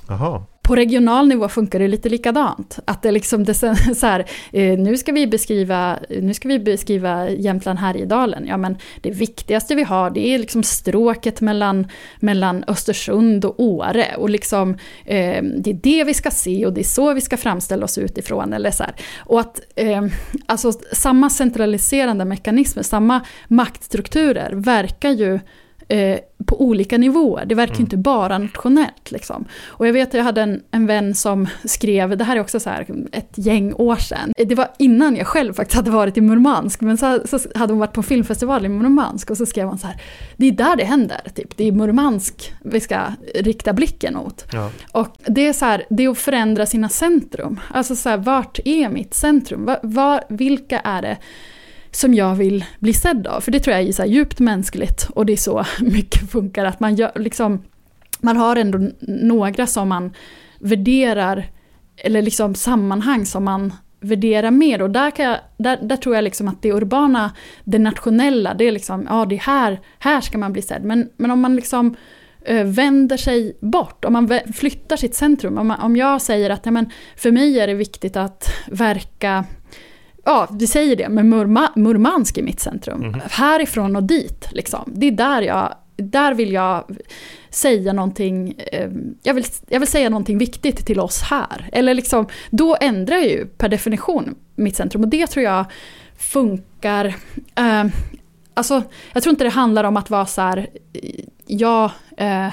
Aha 0.09 0.47
på 0.63 0.75
regional 0.75 1.27
nivå 1.27 1.49
funkar 1.49 1.79
det 1.79 1.87
lite 1.87 2.09
likadant. 2.09 2.79
Att 2.85 3.01
det 3.01 3.11
liksom, 3.11 3.43
det 3.43 3.53
så 3.95 4.05
här, 4.05 4.25
eh, 4.51 4.79
nu 4.79 4.97
ska 4.97 5.11
vi 5.11 5.27
beskriva, 5.27 5.99
nu 6.09 6.33
ska 6.33 6.47
vi 6.47 6.59
beskriva 6.59 7.29
Jämtland 7.29 7.79
Härjedalen. 7.79 8.47
Ja 8.47 8.57
men 8.57 8.77
det 9.01 9.11
viktigaste 9.11 9.75
vi 9.75 9.83
har 9.83 10.09
det 10.09 10.27
är 10.27 10.39
liksom 10.39 10.63
stråket 10.63 11.41
mellan, 11.41 11.87
mellan 12.19 12.63
Östersund 12.67 13.45
och 13.45 13.59
Åre. 13.59 14.15
Och 14.17 14.29
liksom, 14.29 14.71
eh, 15.05 15.43
det 15.43 15.69
är 15.69 15.79
det 15.83 16.03
vi 16.03 16.13
ska 16.13 16.31
se 16.31 16.65
och 16.65 16.73
det 16.73 16.81
är 16.81 16.83
så 16.83 17.13
vi 17.13 17.21
ska 17.21 17.37
framställa 17.37 17.85
oss 17.85 17.97
utifrån. 17.97 18.53
Eller 18.53 18.71
så 18.71 18.83
här. 18.83 18.95
Och 19.17 19.39
att 19.39 19.59
eh, 19.75 20.05
alltså, 20.45 20.71
samma 20.91 21.29
centraliserande 21.29 22.25
mekanismer, 22.25 22.83
samma 22.83 23.21
maktstrukturer 23.47 24.51
verkar 24.53 25.09
ju 25.09 25.39
eh, 25.93 26.19
på 26.45 26.61
olika 26.61 26.97
nivåer. 26.97 27.45
Det 27.45 27.55
verkar 27.55 27.73
mm. 27.73 27.83
inte 27.83 27.97
bara 27.97 28.37
nationellt. 28.37 29.11
Liksom. 29.11 29.45
Och 29.65 29.87
jag 29.87 29.93
vet 29.93 30.07
att 30.07 30.13
jag 30.13 30.23
hade 30.23 30.41
en, 30.41 30.61
en 30.71 30.85
vän 30.85 31.15
som 31.15 31.47
skrev, 31.65 32.17
det 32.17 32.23
här 32.23 32.35
är 32.35 32.39
också 32.39 32.59
så 32.59 32.69
här 32.69 32.85
ett 33.11 33.33
gäng 33.35 33.73
år 33.73 33.95
sedan. 33.95 34.33
Det 34.37 34.55
var 34.55 34.67
innan 34.79 35.15
jag 35.15 35.27
själv 35.27 35.53
faktiskt 35.53 35.75
hade 35.75 35.91
varit 35.91 36.17
i 36.17 36.21
Murmansk, 36.21 36.81
men 36.81 36.97
så, 36.97 37.19
så 37.25 37.39
hade 37.55 37.73
hon 37.73 37.79
varit 37.79 37.93
på 37.93 38.03
filmfestival 38.03 38.65
i 38.65 38.69
Murmansk 38.69 39.31
och 39.31 39.37
så 39.37 39.45
skrev 39.45 39.67
hon 39.67 39.77
så 39.77 39.87
här, 39.87 40.01
det 40.37 40.47
är 40.47 40.51
där 40.51 40.75
det 40.75 40.83
händer, 40.83 41.21
typ. 41.35 41.57
det 41.57 41.67
är 41.67 41.71
Murmansk 41.71 42.53
vi 42.61 42.79
ska 42.79 42.99
rikta 43.35 43.73
blicken 43.73 44.13
mot. 44.13 44.45
Ja. 44.51 44.69
Och 44.91 45.17
det 45.27 45.47
är 45.47 45.53
så 45.53 45.65
här, 45.65 45.85
det 45.89 46.03
är 46.03 46.09
att 46.09 46.17
förändra 46.17 46.65
sina 46.65 46.89
centrum. 46.89 47.59
Alltså 47.71 47.95
så 47.95 48.09
här, 48.09 48.17
vart 48.17 48.59
är 48.65 48.89
mitt 48.89 49.13
centrum? 49.13 49.65
Var, 49.65 49.79
var, 49.83 50.23
vilka 50.29 50.79
är 50.79 51.01
det 51.01 51.17
som 51.95 52.13
jag 52.13 52.35
vill 52.35 52.65
bli 52.79 52.93
sedd 52.93 53.27
av. 53.27 53.41
För 53.41 53.51
det 53.51 53.59
tror 53.59 53.75
jag 53.75 53.87
är 53.87 53.91
så 53.91 54.05
djupt 54.05 54.39
mänskligt 54.39 55.09
och 55.09 55.25
det 55.25 55.33
är 55.33 55.37
så 55.37 55.65
mycket 55.79 56.31
funkar. 56.31 56.65
Att 56.65 56.79
man, 56.79 56.95
gör, 56.95 57.11
liksom, 57.15 57.63
man 58.19 58.37
har 58.37 58.55
ändå 58.55 58.89
några 59.01 59.67
som 59.67 59.89
man 59.89 60.13
värderar, 60.59 61.49
eller 61.97 62.21
liksom 62.21 62.55
sammanhang 62.55 63.25
som 63.25 63.43
man 63.43 63.73
värderar 63.99 64.51
mer. 64.51 64.81
Och 64.81 64.89
där, 64.89 65.11
kan 65.11 65.25
jag, 65.25 65.37
där, 65.57 65.79
där 65.81 65.97
tror 65.97 66.15
jag 66.15 66.23
liksom 66.23 66.47
att 66.47 66.61
det 66.61 66.73
urbana, 66.73 67.31
det 67.63 67.79
nationella, 67.79 68.53
det 68.53 68.63
är 68.63 68.71
liksom, 68.71 69.07
ja 69.09 69.25
det 69.25 69.35
är 69.35 69.39
här, 69.39 69.79
här 69.99 70.21
ska 70.21 70.37
man 70.37 70.53
bli 70.53 70.61
sedd. 70.61 70.83
Men, 70.83 71.09
men 71.17 71.31
om 71.31 71.39
man 71.39 71.55
liksom 71.55 71.95
eh, 72.45 72.63
vänder 72.63 73.17
sig 73.17 73.57
bort, 73.61 74.05
om 74.05 74.13
man 74.13 74.39
flyttar 74.55 74.97
sitt 74.97 75.15
centrum. 75.15 75.57
Om, 75.57 75.67
man, 75.67 75.79
om 75.79 75.95
jag 75.95 76.21
säger 76.21 76.49
att 76.49 76.65
ja, 76.65 76.71
men 76.71 76.89
för 77.15 77.31
mig 77.31 77.59
är 77.59 77.67
det 77.67 77.73
viktigt 77.73 78.17
att 78.17 78.49
verka 78.67 79.45
ja, 80.23 80.47
vi 80.51 80.67
säger 80.67 80.95
det, 80.95 81.09
men 81.09 81.29
Murma, 81.29 81.71
Murmansk 81.75 82.37
är 82.37 82.43
mitt 82.43 82.59
centrum. 82.59 83.03
Mm. 83.03 83.21
Härifrån 83.29 83.95
och 83.95 84.03
dit, 84.03 84.47
liksom. 84.51 84.83
Det 84.95 85.07
är 85.07 85.11
där 85.11 85.41
jag, 85.41 85.73
där 85.95 86.33
vill 86.33 86.51
jag 86.51 86.97
säga 87.49 87.93
någonting, 87.93 88.55
eh, 88.71 88.89
jag, 89.23 89.33
vill, 89.33 89.45
jag 89.67 89.79
vill 89.79 89.89
säga 89.89 90.09
någonting 90.09 90.37
viktigt 90.37 90.85
till 90.85 90.99
oss 90.99 91.21
här. 91.21 91.69
Eller 91.71 91.93
liksom, 91.93 92.27
då 92.49 92.77
ändrar 92.81 93.15
jag 93.15 93.27
ju 93.27 93.45
per 93.45 93.69
definition 93.69 94.35
mitt 94.55 94.75
centrum 94.75 95.03
och 95.03 95.09
det 95.09 95.27
tror 95.27 95.43
jag 95.43 95.65
funkar. 96.17 97.05
Eh, 97.55 97.85
alltså, 98.53 98.83
jag 99.13 99.23
tror 99.23 99.31
inte 99.31 99.43
det 99.43 99.49
handlar 99.49 99.83
om 99.83 99.97
att 99.97 100.09
vara 100.09 100.25
så 100.25 100.41
här, 100.41 100.67
ja, 101.45 101.91
eh, 102.17 102.49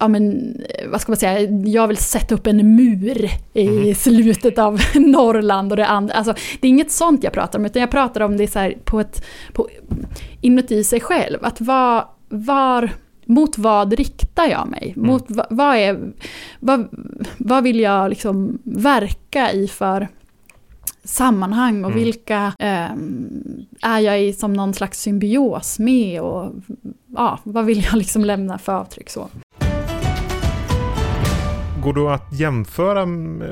ja 0.00 0.08
men, 0.08 0.56
vad 0.88 1.00
ska 1.00 1.12
man 1.12 1.16
säga, 1.16 1.50
jag 1.50 1.88
vill 1.88 1.96
sätta 1.96 2.34
upp 2.34 2.46
en 2.46 2.76
mur 2.76 3.30
i 3.52 3.66
mm. 3.66 3.94
slutet 3.94 4.58
av 4.58 4.80
Norrland 4.94 5.72
och 5.72 5.76
det 5.76 5.86
andra. 5.86 6.14
Alltså, 6.14 6.34
det 6.60 6.66
är 6.66 6.68
inget 6.68 6.92
sånt 6.92 7.24
jag 7.24 7.32
pratar 7.32 7.58
om, 7.58 7.64
utan 7.64 7.80
jag 7.80 7.90
pratar 7.90 8.20
om 8.20 8.36
det 8.36 8.46
så 8.46 8.58
här 8.58 8.78
på 8.84 9.00
ett, 9.00 9.24
på, 9.52 9.68
inuti 10.40 10.84
sig 10.84 11.00
själv. 11.00 11.38
Att 11.42 11.60
var, 11.60 12.04
var, 12.28 12.90
mot 13.24 13.58
vad 13.58 13.92
riktar 13.92 14.46
jag 14.46 14.68
mig? 14.68 14.92
Mm. 14.96 15.06
Mot 15.06 15.24
vad, 15.28 15.46
vad, 15.50 15.76
är, 15.76 16.12
vad, 16.60 16.88
vad 17.38 17.62
vill 17.62 17.80
jag 17.80 18.10
liksom 18.10 18.58
verka 18.64 19.52
i 19.52 19.68
för 19.68 20.08
sammanhang 21.04 21.84
och 21.84 21.90
mm. 21.90 22.04
vilka 22.04 22.52
eh, 22.58 22.90
är 23.82 23.98
jag 23.98 24.22
i 24.22 24.32
som 24.32 24.52
någon 24.52 24.74
slags 24.74 25.00
symbios 25.00 25.78
med 25.78 26.20
och 26.20 26.52
ja, 27.16 27.38
vad 27.42 27.64
vill 27.64 27.84
jag 27.84 27.96
liksom 27.96 28.24
lämna 28.24 28.58
för 28.58 28.72
avtryck 28.72 29.10
så. 29.10 29.28
Går 31.88 31.94
det 31.94 32.14
att 32.14 32.32
jämföra 32.32 33.02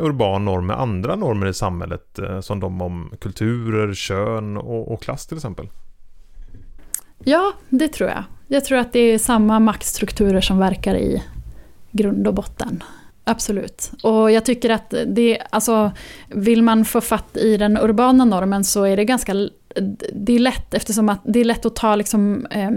urban 0.00 0.44
norm 0.44 0.66
med 0.66 0.80
andra 0.80 1.16
normer 1.16 1.46
i 1.46 1.54
samhället? 1.54 2.18
Eh, 2.18 2.40
som 2.40 2.60
de 2.60 2.82
om 2.82 3.12
kulturer, 3.20 3.94
kön 3.94 4.56
och, 4.56 4.92
och 4.92 5.02
klass 5.02 5.26
till 5.26 5.36
exempel? 5.36 5.68
Ja, 7.24 7.52
det 7.68 7.88
tror 7.88 8.10
jag. 8.10 8.24
Jag 8.48 8.64
tror 8.64 8.78
att 8.78 8.92
det 8.92 8.98
är 9.00 9.18
samma 9.18 9.60
maktstrukturer 9.60 10.40
som 10.40 10.58
verkar 10.58 10.94
i 10.94 11.22
grund 11.90 12.26
och 12.26 12.34
botten. 12.34 12.82
Absolut. 13.24 13.92
Och 14.02 14.30
jag 14.30 14.44
tycker 14.44 14.70
att 14.70 14.94
det, 15.06 15.38
alltså, 15.50 15.92
vill 16.28 16.62
man 16.62 16.84
få 16.84 17.00
fatt 17.00 17.36
i 17.36 17.56
den 17.56 17.78
urbana 17.78 18.24
normen 18.24 18.64
så 18.64 18.84
är 18.84 18.96
det 18.96 19.04
ganska, 19.04 19.34
det 20.12 20.32
är 20.32 20.38
lätt 20.38 20.74
eftersom 20.74 21.08
att 21.08 21.20
det 21.24 21.40
är 21.40 21.44
lätt 21.44 21.66
att 21.66 21.76
ta 21.76 21.96
liksom, 21.96 22.46
eh, 22.46 22.70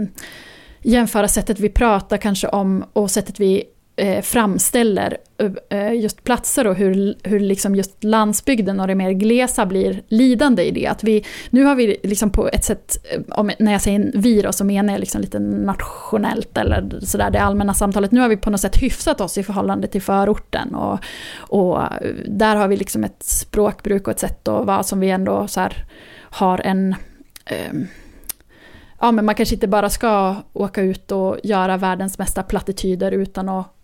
jämföra 0.81 1.27
sättet 1.27 1.59
vi 1.59 1.69
pratar 1.69 2.17
kanske 2.17 2.47
om 2.47 2.85
och 2.93 3.11
sättet 3.11 3.39
vi 3.39 3.63
eh, 3.99 4.21
framställer 4.21 5.17
eh, 5.69 5.93
just 5.93 6.23
platser 6.23 6.67
och 6.67 6.75
hur, 6.75 7.15
hur 7.23 7.39
liksom 7.39 7.75
just 7.75 8.03
landsbygden 8.03 8.79
och 8.79 8.87
det 8.87 8.95
mer 8.95 9.11
glesa 9.11 9.65
blir 9.65 10.01
lidande 10.07 10.63
i 10.63 10.71
det. 10.71 10.87
Att 10.87 11.03
vi, 11.03 11.25
nu 11.49 11.63
har 11.63 11.75
vi 11.75 11.99
liksom 12.03 12.29
på 12.29 12.47
ett 12.47 12.63
sätt, 12.63 12.97
eh, 13.13 13.21
om, 13.29 13.51
när 13.59 13.71
jag 13.71 13.81
säger 13.81 14.11
vi 14.15 14.41
då, 14.41 14.51
så 14.51 14.65
menar 14.65 14.93
jag 14.93 14.99
liksom 14.99 15.21
lite 15.21 15.39
nationellt 15.39 16.57
eller 16.57 16.99
sådär 17.01 17.29
det 17.31 17.41
allmänna 17.41 17.73
samtalet. 17.73 18.11
Nu 18.11 18.19
har 18.19 18.29
vi 18.29 18.37
på 18.37 18.49
något 18.49 18.61
sätt 18.61 18.81
hyfsat 18.81 19.21
oss 19.21 19.37
i 19.37 19.43
förhållande 19.43 19.87
till 19.87 20.01
förorten 20.01 20.75
och, 20.75 20.99
och 21.37 21.79
där 22.25 22.55
har 22.55 22.67
vi 22.67 22.77
liksom 22.77 23.03
ett 23.03 23.23
språkbruk 23.23 24.07
och 24.07 24.13
ett 24.13 24.19
sätt 24.19 24.47
att 24.47 24.65
vara 24.65 24.83
som 24.83 24.99
vi 24.99 25.09
ändå 25.09 25.47
så 25.47 25.59
här, 25.59 25.85
har 26.19 26.61
en 26.63 26.95
eh, 27.45 27.73
ja, 28.99 29.11
men 29.11 29.25
man 29.25 29.35
kanske 29.35 29.55
inte 29.55 29.67
bara 29.67 29.89
ska 29.89 30.35
åka 30.53 30.81
ut 30.81 31.11
och 31.11 31.37
göra 31.43 31.77
världens 31.77 32.17
mesta 32.17 32.43
plattityder 32.43 33.11
utan 33.11 33.49
att 33.49 33.78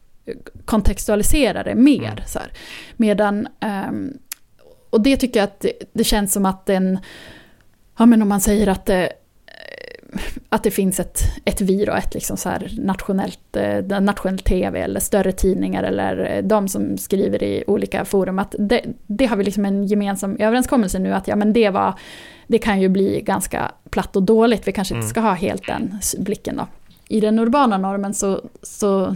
kontextualisera 0.65 1.63
det 1.63 1.75
mer. 1.75 2.11
Mm. 2.11 2.23
Så 2.27 2.39
här. 2.39 2.51
Medan, 2.97 3.47
um, 3.89 4.17
och 4.89 5.01
det 5.01 5.17
tycker 5.17 5.39
jag 5.39 5.47
att 5.47 5.59
det, 5.59 5.73
det, 5.93 6.03
känns 6.03 6.33
som 6.33 6.45
att 6.45 6.65
den, 6.65 6.99
ja 7.97 8.05
men 8.05 8.21
om 8.21 8.29
man 8.29 8.41
säger 8.41 8.67
att 8.67 8.85
det, 8.85 9.13
att 10.49 10.63
det 10.63 10.71
finns 10.71 10.99
ett, 10.99 11.19
ett 11.45 11.61
vi 11.61 11.89
och 11.89 11.97
ett 11.97 12.13
liksom 12.13 12.37
så 12.37 12.49
här 12.49 12.71
nationellt, 12.77 13.55
eh, 13.55 14.01
nationell 14.01 14.39
tv 14.39 14.81
eller 14.81 14.99
större 14.99 15.31
tidningar 15.31 15.83
eller 15.83 16.41
de 16.41 16.67
som 16.67 16.97
skriver 16.97 17.43
i 17.43 17.63
olika 17.67 18.05
forum. 18.05 18.39
Att 18.39 18.55
det, 18.59 18.81
det 19.07 19.25
har 19.25 19.37
vi 19.37 19.43
liksom 19.43 19.65
en 19.65 19.85
gemensam 19.85 20.37
överenskommelse 20.39 20.99
nu 20.99 21.13
att 21.13 21.27
ja 21.27 21.35
men 21.35 21.53
det 21.53 21.69
var, 21.69 21.93
det 22.47 22.57
kan 22.57 22.81
ju 22.81 22.89
bli 22.89 23.21
ganska 23.21 23.71
platt 23.89 24.15
och 24.15 24.23
dåligt. 24.23 24.67
Vi 24.67 24.71
kanske 24.71 24.93
inte 24.93 25.05
mm. 25.05 25.09
ska 25.09 25.19
ha 25.19 25.33
helt 25.33 25.67
den 25.67 25.99
blicken 26.17 26.57
då. 26.57 26.67
I 27.07 27.19
den 27.19 27.39
urbana 27.39 27.77
normen 27.77 28.13
så, 28.13 28.41
så 28.61 29.15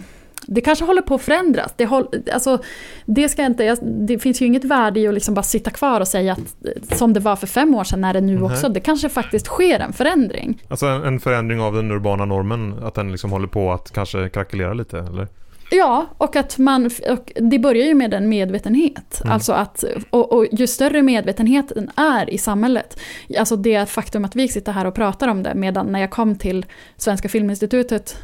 det 0.51 0.61
kanske 0.61 0.85
håller 0.85 1.01
på 1.01 1.15
att 1.15 1.21
förändras. 1.21 1.73
Det, 1.77 1.85
håll, 1.85 2.07
alltså, 2.33 2.59
det, 3.05 3.29
ska 3.29 3.45
inte, 3.45 3.75
det 3.81 4.19
finns 4.19 4.41
ju 4.41 4.45
inget 4.45 4.63
värde 4.63 4.99
i 4.99 5.07
att 5.07 5.13
liksom 5.13 5.33
bara 5.33 5.43
sitta 5.43 5.71
kvar 5.71 6.01
och 6.01 6.07
säga 6.07 6.33
att 6.33 6.97
som 6.97 7.13
det 7.13 7.19
var 7.19 7.35
för 7.35 7.47
fem 7.47 7.75
år 7.75 7.83
sedan 7.83 8.03
är 8.03 8.13
det 8.13 8.21
nu 8.21 8.33
mm. 8.33 8.43
också. 8.43 8.69
Det 8.69 8.79
kanske 8.79 9.09
faktiskt 9.09 9.45
sker 9.45 9.79
en 9.79 9.93
förändring. 9.93 10.61
Alltså 10.67 10.85
en 10.85 11.19
förändring 11.19 11.61
av 11.61 11.73
den 11.73 11.91
urbana 11.91 12.25
normen, 12.25 12.75
att 12.83 12.93
den 12.93 13.11
liksom 13.11 13.31
håller 13.31 13.47
på 13.47 13.71
att 13.71 13.91
kanske 13.91 14.29
krackelera 14.29 14.73
lite, 14.73 14.99
eller? 14.99 15.27
Ja, 15.71 16.05
och 16.17 16.35
att 16.35 16.57
man, 16.57 16.89
och 17.09 17.31
det 17.35 17.59
börjar 17.59 17.85
ju 17.85 17.93
med 17.93 18.13
en 18.13 18.29
medvetenhet. 18.29 19.21
Mm. 19.21 19.33
Alltså 19.33 19.53
att, 19.53 19.83
och, 20.09 20.31
och, 20.31 20.45
ju 20.51 20.67
större 20.67 21.01
medvetenheten 21.01 21.91
är 21.95 22.29
i 22.29 22.37
samhället, 22.37 22.99
alltså 23.39 23.55
det 23.55 23.89
faktum 23.89 24.25
att 24.25 24.35
vi 24.35 24.47
sitter 24.47 24.71
här 24.71 24.85
och 24.85 24.95
pratar 24.95 25.27
om 25.27 25.43
det, 25.43 25.55
medan 25.55 25.87
när 25.87 25.99
jag 25.99 26.11
kom 26.11 26.35
till 26.35 26.65
Svenska 26.97 27.29
Filminstitutet 27.29 28.17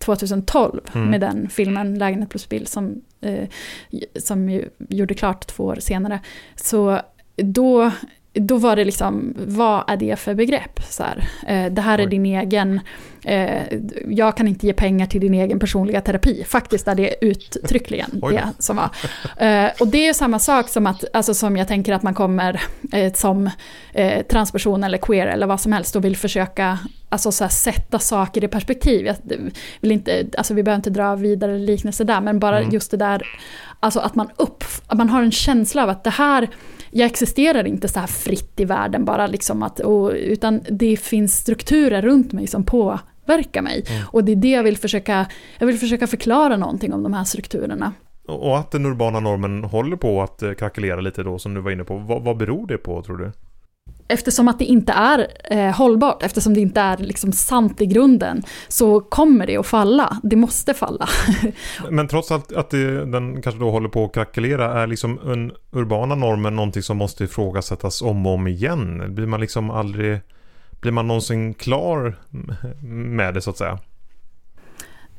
2012 0.00 0.80
mm. 0.94 1.10
med 1.10 1.20
den 1.20 1.48
filmen 1.48 1.98
Lägenhet 1.98 2.30
plus 2.30 2.48
bil 2.48 2.66
som, 2.66 3.00
eh, 3.20 3.48
som 4.16 4.62
gjorde 4.88 5.14
klart 5.14 5.46
två 5.46 5.64
år 5.64 5.76
senare. 5.80 6.20
Så 6.56 7.00
då 7.36 7.90
då 8.46 8.56
var 8.56 8.76
det 8.76 8.84
liksom, 8.84 9.34
vad 9.36 9.84
är 9.90 9.96
det 9.96 10.18
för 10.18 10.34
begrepp? 10.34 10.80
Så 10.90 11.02
här, 11.02 11.28
eh, 11.46 11.72
det 11.72 11.82
här 11.82 11.98
är 11.98 12.06
din 12.06 12.26
egen, 12.26 12.80
eh, 13.24 13.62
jag 14.08 14.36
kan 14.36 14.48
inte 14.48 14.66
ge 14.66 14.72
pengar 14.72 15.06
till 15.06 15.20
din 15.20 15.34
egen 15.34 15.58
personliga 15.58 16.00
terapi. 16.00 16.44
Faktiskt 16.44 16.88
är 16.88 16.94
det 16.94 17.24
uttryckligen 17.24 18.10
det 18.30 18.48
som 18.58 18.76
var. 18.76 18.90
Eh, 19.46 19.70
och 19.80 19.88
det 19.88 20.08
är 20.08 20.12
samma 20.12 20.38
sak 20.38 20.68
som 20.68 20.86
att, 20.86 21.04
alltså 21.12 21.34
som 21.34 21.56
jag 21.56 21.68
tänker 21.68 21.92
att 21.92 22.02
man 22.02 22.14
kommer 22.14 22.60
eh, 22.92 23.12
som 23.12 23.50
eh, 23.92 24.22
transperson 24.26 24.84
eller 24.84 24.98
queer 24.98 25.26
eller 25.26 25.46
vad 25.46 25.60
som 25.60 25.72
helst 25.72 25.96
och 25.96 26.04
vill 26.04 26.16
försöka 26.16 26.78
alltså 27.08 27.32
så 27.32 27.44
här, 27.44 27.48
sätta 27.48 27.98
saker 27.98 28.44
i 28.44 28.48
perspektiv. 28.48 29.06
Jag 29.06 29.16
vill 29.80 29.92
inte, 29.92 30.26
alltså 30.38 30.54
vi 30.54 30.62
behöver 30.62 30.78
inte 30.78 30.90
dra 30.90 31.14
vidare 31.14 31.58
liknelser 31.58 32.04
där, 32.04 32.20
men 32.20 32.38
bara 32.38 32.58
mm. 32.58 32.70
just 32.70 32.90
det 32.90 32.96
där, 32.96 33.22
alltså 33.80 34.00
att 34.00 34.14
man, 34.14 34.28
upp, 34.36 34.64
att 34.86 34.98
man 34.98 35.08
har 35.08 35.22
en 35.22 35.32
känsla 35.32 35.82
av 35.82 35.88
att 35.88 36.04
det 36.04 36.10
här 36.10 36.48
jag 36.90 37.06
existerar 37.06 37.66
inte 37.66 37.88
så 37.88 38.00
här 38.00 38.06
fritt 38.06 38.60
i 38.60 38.64
världen 38.64 39.04
bara 39.04 39.26
liksom 39.26 39.62
att, 39.62 39.80
och, 39.80 40.10
utan 40.10 40.60
det 40.70 40.96
finns 40.96 41.36
strukturer 41.36 42.02
runt 42.02 42.32
mig 42.32 42.46
som 42.46 42.64
påverkar 42.64 43.62
mig. 43.62 43.84
Mm. 43.88 44.02
Och 44.12 44.24
det 44.24 44.32
är 44.32 44.36
det 44.36 44.50
jag 44.50 44.62
vill 44.62 44.76
försöka, 44.76 45.26
jag 45.58 45.66
vill 45.66 45.78
försöka 45.78 46.06
förklara 46.06 46.56
någonting 46.56 46.92
om 46.92 47.02
de 47.02 47.14
här 47.14 47.24
strukturerna. 47.24 47.92
Och 48.26 48.58
att 48.58 48.70
den 48.70 48.86
urbana 48.86 49.20
normen 49.20 49.64
håller 49.64 49.96
på 49.96 50.22
att 50.22 50.42
eh, 50.42 50.52
krackelera 50.52 51.00
lite 51.00 51.22
då 51.22 51.38
som 51.38 51.54
du 51.54 51.60
var 51.60 51.70
inne 51.70 51.84
på, 51.84 51.96
vad, 51.98 52.22
vad 52.22 52.36
beror 52.36 52.66
det 52.66 52.78
på 52.78 53.02
tror 53.02 53.16
du? 53.16 53.32
Eftersom 54.10 54.48
att 54.48 54.58
det 54.58 54.64
inte 54.64 54.92
är 54.92 55.26
eh, 55.44 55.76
hållbart, 55.76 56.22
eftersom 56.22 56.54
det 56.54 56.60
inte 56.60 56.80
är 56.80 56.96
liksom 56.96 57.32
sant 57.32 57.80
i 57.80 57.86
grunden, 57.86 58.42
så 58.68 59.00
kommer 59.00 59.46
det 59.46 59.56
att 59.56 59.66
falla. 59.66 60.16
Det 60.22 60.36
måste 60.36 60.74
falla. 60.74 61.08
Men 61.90 62.08
trots 62.08 62.30
allt 62.30 62.52
att 62.52 62.70
det, 62.70 63.04
den 63.06 63.42
kanske 63.42 63.60
då 63.60 63.70
håller 63.70 63.88
på 63.88 64.04
att 64.04 64.14
krackelera, 64.14 64.82
är 64.82 64.86
liksom 64.86 65.20
den 65.24 65.52
urbana 65.72 66.14
normen 66.14 66.56
någonting 66.56 66.82
som 66.82 66.96
måste 66.96 67.24
ifrågasättas 67.24 68.02
om 68.02 68.26
och 68.26 68.32
om 68.32 68.46
igen? 68.46 69.14
Blir 69.14 69.26
man 69.26 69.40
liksom 69.40 69.70
aldrig, 69.70 70.20
blir 70.80 70.92
man 70.92 71.06
någonsin 71.06 71.54
klar 71.54 72.16
med 72.82 73.34
det 73.34 73.40
så 73.40 73.50
att 73.50 73.58
säga? 73.58 73.78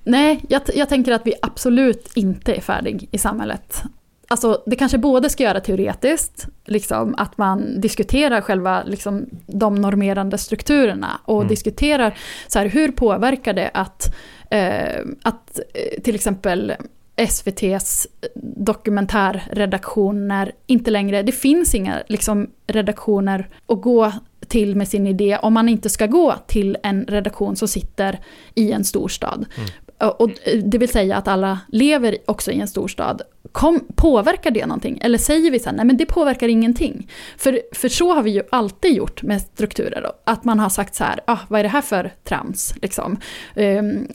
Nej, 0.04 0.46
jag, 0.50 0.62
jag 0.76 0.90
tänker 0.90 1.12
att 1.12 1.26
vi 1.26 1.34
absolut 1.42 2.12
inte 2.16 2.54
är 2.54 2.62
färdig 2.62 3.10
i 3.12 3.18
samhället 3.18 3.84
alltså, 4.32 4.62
det 4.66 4.76
kanske 4.76 4.98
både 4.98 5.30
ska 5.30 5.44
göra 5.44 5.60
teoretiskt, 5.60 6.48
liksom, 6.66 7.16
att 7.18 7.38
man 7.38 7.82
diskuterar 7.82 8.42
själva 8.42 8.84
liksom, 8.84 9.26
de 9.48 9.76
normerande 9.76 10.38
strukturerna 10.38 11.20
och 11.26 11.38
mm. 11.38 11.48
diskuterar 11.48 12.18
så 12.48 12.60
här, 12.60 12.66
hur 12.66 12.92
påverkar 12.92 13.54
det 13.54 13.72
att, 13.74 14.16
eh, 14.50 15.00
att 15.22 15.60
eh, 15.74 16.02
till 16.02 16.16
exempel 16.16 16.74
SVTs 17.16 18.08
dokumentärredaktioner 18.36 20.52
inte 20.68 20.92
längre, 20.92 21.24
det 21.24 21.32
finns 21.32 21.76
inga 21.76 22.04
liksom, 22.08 22.50
redaktioner 22.68 23.50
att 23.68 23.82
gå 23.82 24.12
till 24.48 24.76
med 24.76 24.88
sin 24.88 25.08
idé 25.08 25.38
om 25.42 25.54
man 25.54 25.70
inte 25.70 25.90
ska 25.90 26.06
gå 26.06 26.36
till 26.48 26.78
en 26.84 27.06
redaktion 27.06 27.56
som 27.56 27.68
sitter 27.68 28.20
i 28.56 28.72
en 28.72 28.84
storstad. 28.84 29.46
Mm. 29.58 29.70
Och 30.18 30.30
det 30.64 30.78
vill 30.78 30.90
säga 30.90 31.18
att 31.18 31.28
alla 31.28 31.60
lever 31.68 32.18
också 32.26 32.52
i 32.52 32.60
en 32.60 32.68
storstad. 32.68 33.22
Kom, 33.52 33.88
påverkar 33.96 34.52
det 34.52 34.66
någonting? 34.66 35.00
Eller 35.02 35.18
säger 35.18 35.52
vi 35.52 35.60
så 35.60 35.70
här, 35.70 35.76
nej 35.76 35.86
men 35.86 35.98
det 35.98 36.06
påverkar 36.06 36.48
ingenting. 36.48 37.08
För, 37.38 37.62
för 37.72 37.90
så 37.90 38.14
har 38.14 38.24
vi 38.24 38.32
ju 38.32 38.44
alltid 38.52 38.94
gjort 38.94 39.24
med 39.24 39.42
strukturer. 39.42 40.02
Då. 40.02 40.14
Att 40.24 40.44
man 40.44 40.60
har 40.60 40.70
sagt 40.70 40.96
så 40.96 41.04
här, 41.04 41.20
ah, 41.26 41.38
vad 41.48 41.60
är 41.60 41.64
det 41.64 41.70
här 41.70 41.82
för 41.82 42.14
trams? 42.24 42.74
Liksom. 42.82 43.18
Um, 43.56 44.08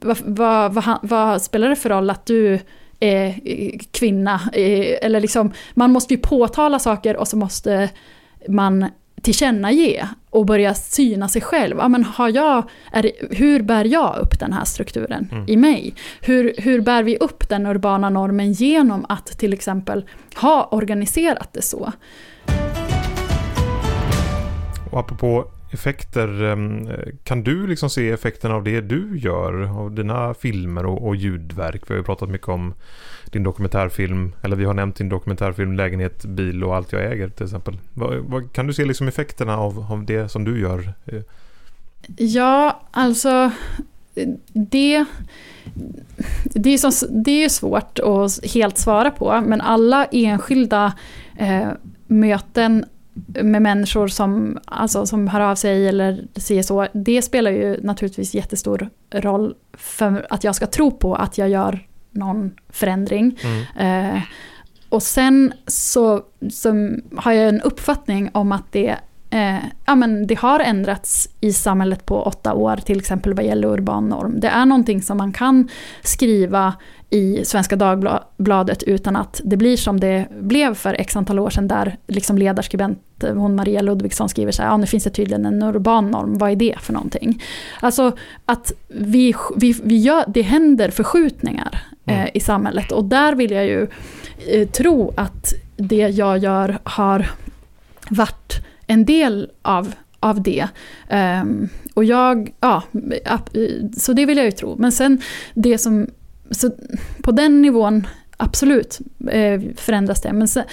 vad, 0.00 0.18
vad, 0.24 0.74
vad, 0.74 0.98
vad 1.02 1.42
spelar 1.42 1.68
det 1.68 1.76
för 1.76 1.88
roll 1.88 2.10
att 2.10 2.26
du 2.26 2.58
är 3.00 3.40
eh, 3.44 3.78
kvinna? 3.90 4.40
Eh, 4.52 4.96
eller 5.02 5.20
liksom, 5.20 5.52
man 5.74 5.92
måste 5.92 6.14
ju 6.14 6.20
påtala 6.20 6.78
saker 6.78 7.16
och 7.16 7.28
så 7.28 7.36
måste 7.36 7.88
man 8.48 8.86
tillkännage 9.22 10.04
och 10.30 10.46
börja 10.46 10.74
syna 10.74 11.28
sig 11.28 11.42
själv. 11.42 11.76
Ja, 11.78 11.88
men 11.88 12.04
har 12.04 12.28
jag, 12.28 12.64
är, 12.92 13.10
hur 13.30 13.62
bär 13.62 13.84
jag 13.84 14.18
upp 14.18 14.40
den 14.40 14.52
här 14.52 14.64
strukturen 14.64 15.28
mm. 15.32 15.44
i 15.48 15.56
mig? 15.56 15.94
Hur, 16.20 16.54
hur 16.58 16.80
bär 16.80 17.02
vi 17.02 17.16
upp 17.16 17.48
den 17.48 17.66
urbana 17.66 18.10
normen 18.10 18.52
genom 18.52 19.06
att 19.08 19.26
till 19.26 19.52
exempel 19.52 20.04
ha 20.36 20.68
organiserat 20.70 21.52
det 21.52 21.62
så? 21.62 21.92
Och 24.90 24.98
apropå 24.98 25.44
effekter, 25.70 26.42
ehm, 26.42 26.88
kan 27.24 27.42
du 27.42 27.66
liksom 27.66 27.90
se 27.90 28.10
effekterna 28.10 28.54
av 28.54 28.64
det 28.64 28.80
du 28.80 29.18
gör? 29.18 29.80
Av 29.80 29.94
dina 29.94 30.34
filmer 30.34 30.86
och, 30.86 31.06
och 31.06 31.16
ljudverk? 31.16 31.82
Vi 31.86 31.94
har 31.94 31.98
ju 31.98 32.04
pratat 32.04 32.28
mycket 32.28 32.48
om 32.48 32.74
din 33.30 33.42
dokumentärfilm, 33.42 34.32
eller 34.42 34.56
vi 34.56 34.64
har 34.64 34.74
nämnt 34.74 34.96
din 34.96 35.08
dokumentärfilm 35.08 35.72
Lägenhet, 35.72 36.24
bil 36.24 36.64
och 36.64 36.76
allt 36.76 36.92
jag 36.92 37.12
äger 37.12 37.28
till 37.28 37.44
exempel. 37.44 37.78
Vad, 37.94 38.16
vad, 38.16 38.52
kan 38.52 38.66
du 38.66 38.72
se 38.72 38.84
liksom 38.84 39.08
effekterna 39.08 39.58
av, 39.58 39.92
av 39.92 40.04
det 40.04 40.28
som 40.28 40.44
du 40.44 40.60
gör? 40.60 40.92
Ja, 42.16 42.80
alltså 42.90 43.50
det, 44.52 45.04
det, 46.54 46.70
är 46.70 46.90
så, 46.90 47.06
det 47.06 47.44
är 47.44 47.48
svårt 47.48 47.98
att 47.98 48.52
helt 48.54 48.78
svara 48.78 49.10
på, 49.10 49.40
men 49.46 49.60
alla 49.60 50.04
enskilda 50.04 50.92
eh, 51.36 51.68
möten 52.06 52.84
med 53.26 53.62
människor 53.62 54.08
som, 54.08 54.58
alltså, 54.64 55.06
som 55.06 55.28
hör 55.28 55.40
av 55.40 55.54
sig 55.54 55.88
eller 55.88 56.24
säger 56.36 56.62
så, 56.62 56.86
det 56.92 57.22
spelar 57.22 57.50
ju 57.50 57.80
naturligtvis 57.82 58.34
jättestor 58.34 58.88
roll 59.10 59.54
för 59.72 60.26
att 60.30 60.44
jag 60.44 60.54
ska 60.54 60.66
tro 60.66 60.90
på 60.90 61.14
att 61.14 61.38
jag 61.38 61.48
gör 61.48 61.86
någon 62.10 62.50
förändring. 62.68 63.38
Mm. 63.42 64.14
Eh, 64.14 64.22
och 64.88 65.02
sen 65.02 65.52
så, 65.66 66.22
så 66.50 66.90
har 67.16 67.32
jag 67.32 67.48
en 67.48 67.60
uppfattning 67.60 68.30
om 68.32 68.52
att 68.52 68.72
det, 68.72 68.96
eh, 69.30 69.56
ja, 69.86 69.94
men 69.94 70.26
det 70.26 70.38
har 70.38 70.60
ändrats 70.60 71.28
i 71.40 71.52
samhället 71.52 72.06
på 72.06 72.22
åtta 72.22 72.54
år, 72.54 72.76
till 72.76 72.98
exempel 72.98 73.34
vad 73.34 73.44
gäller 73.44 73.68
urban 73.68 74.08
norm. 74.08 74.40
Det 74.40 74.48
är 74.48 74.66
någonting 74.66 75.02
som 75.02 75.16
man 75.16 75.32
kan 75.32 75.68
skriva 76.02 76.74
i 77.10 77.44
Svenska 77.44 77.76
Dagbladet 77.76 78.82
utan 78.82 79.16
att 79.16 79.40
det 79.44 79.56
blir 79.56 79.76
som 79.76 80.00
det 80.00 80.26
blev 80.40 80.74
för 80.74 80.94
x 80.94 81.16
antal 81.16 81.38
år 81.38 81.50
sedan 81.50 81.68
där 81.68 81.96
liksom 82.06 82.38
ledarskribent 82.38 82.98
hon 83.22 83.54
Maria 83.54 83.82
Ludvigsson 83.82 84.28
skriver 84.28 84.52
så 84.52 84.62
här, 84.62 84.68
ja 84.68 84.76
nu 84.76 84.86
finns 84.86 85.04
det 85.04 85.10
tydligen 85.10 85.46
en 85.46 85.62
urban 85.62 86.10
norm, 86.10 86.38
vad 86.38 86.50
är 86.50 86.56
det 86.56 86.74
för 86.80 86.92
någonting? 86.92 87.42
Alltså 87.80 88.16
att 88.44 88.72
vi, 88.88 89.34
vi, 89.56 89.80
vi 89.84 89.96
gör, 89.96 90.24
det 90.28 90.42
händer 90.42 90.90
förskjutningar 90.90 91.82
mm. 92.06 92.20
eh, 92.20 92.30
i 92.34 92.40
samhället 92.40 92.92
och 92.92 93.04
där 93.04 93.34
vill 93.34 93.50
jag 93.50 93.66
ju 93.66 93.86
eh, 94.48 94.68
tro 94.68 95.12
att 95.16 95.54
det 95.76 96.08
jag 96.08 96.38
gör 96.38 96.78
har 96.82 97.30
varit 98.08 98.66
en 98.90 99.04
del 99.04 99.50
av 99.62 99.94
av 100.20 100.42
det. 100.42 100.68
Um, 101.42 101.68
och 101.94 102.04
jag, 102.04 102.54
ja, 102.60 102.82
så 103.96 104.12
det 104.12 104.26
vill 104.26 104.36
jag 104.36 104.44
ju 104.44 104.52
tro. 104.52 104.76
Men 104.78 104.92
sen 104.92 105.20
det 105.54 105.78
som 105.78 106.06
så 106.50 106.70
på 107.22 107.32
den 107.32 107.62
nivån, 107.62 108.06
absolut, 108.36 108.98
eh, 109.30 109.60
förändras 109.76 110.22
det. 110.22 110.32
Men 110.32 110.48
sen, 110.48 110.64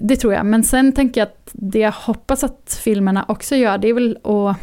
det 0.00 0.16
tror 0.16 0.34
jag. 0.34 0.46
Men 0.46 0.64
sen 0.64 0.92
tänker 0.92 1.20
jag 1.20 1.28
att 1.28 1.50
det 1.52 1.78
jag 1.78 1.92
hoppas 1.92 2.44
att 2.44 2.80
filmerna 2.84 3.24
också 3.28 3.56
gör, 3.56 3.78
det 3.78 3.88
är 3.88 3.94
väl 3.94 4.18
att 4.22 4.56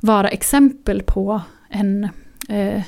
vara 0.00 0.28
exempel 0.28 1.02
på 1.02 1.40
en 1.70 2.08
eh, 2.48 2.82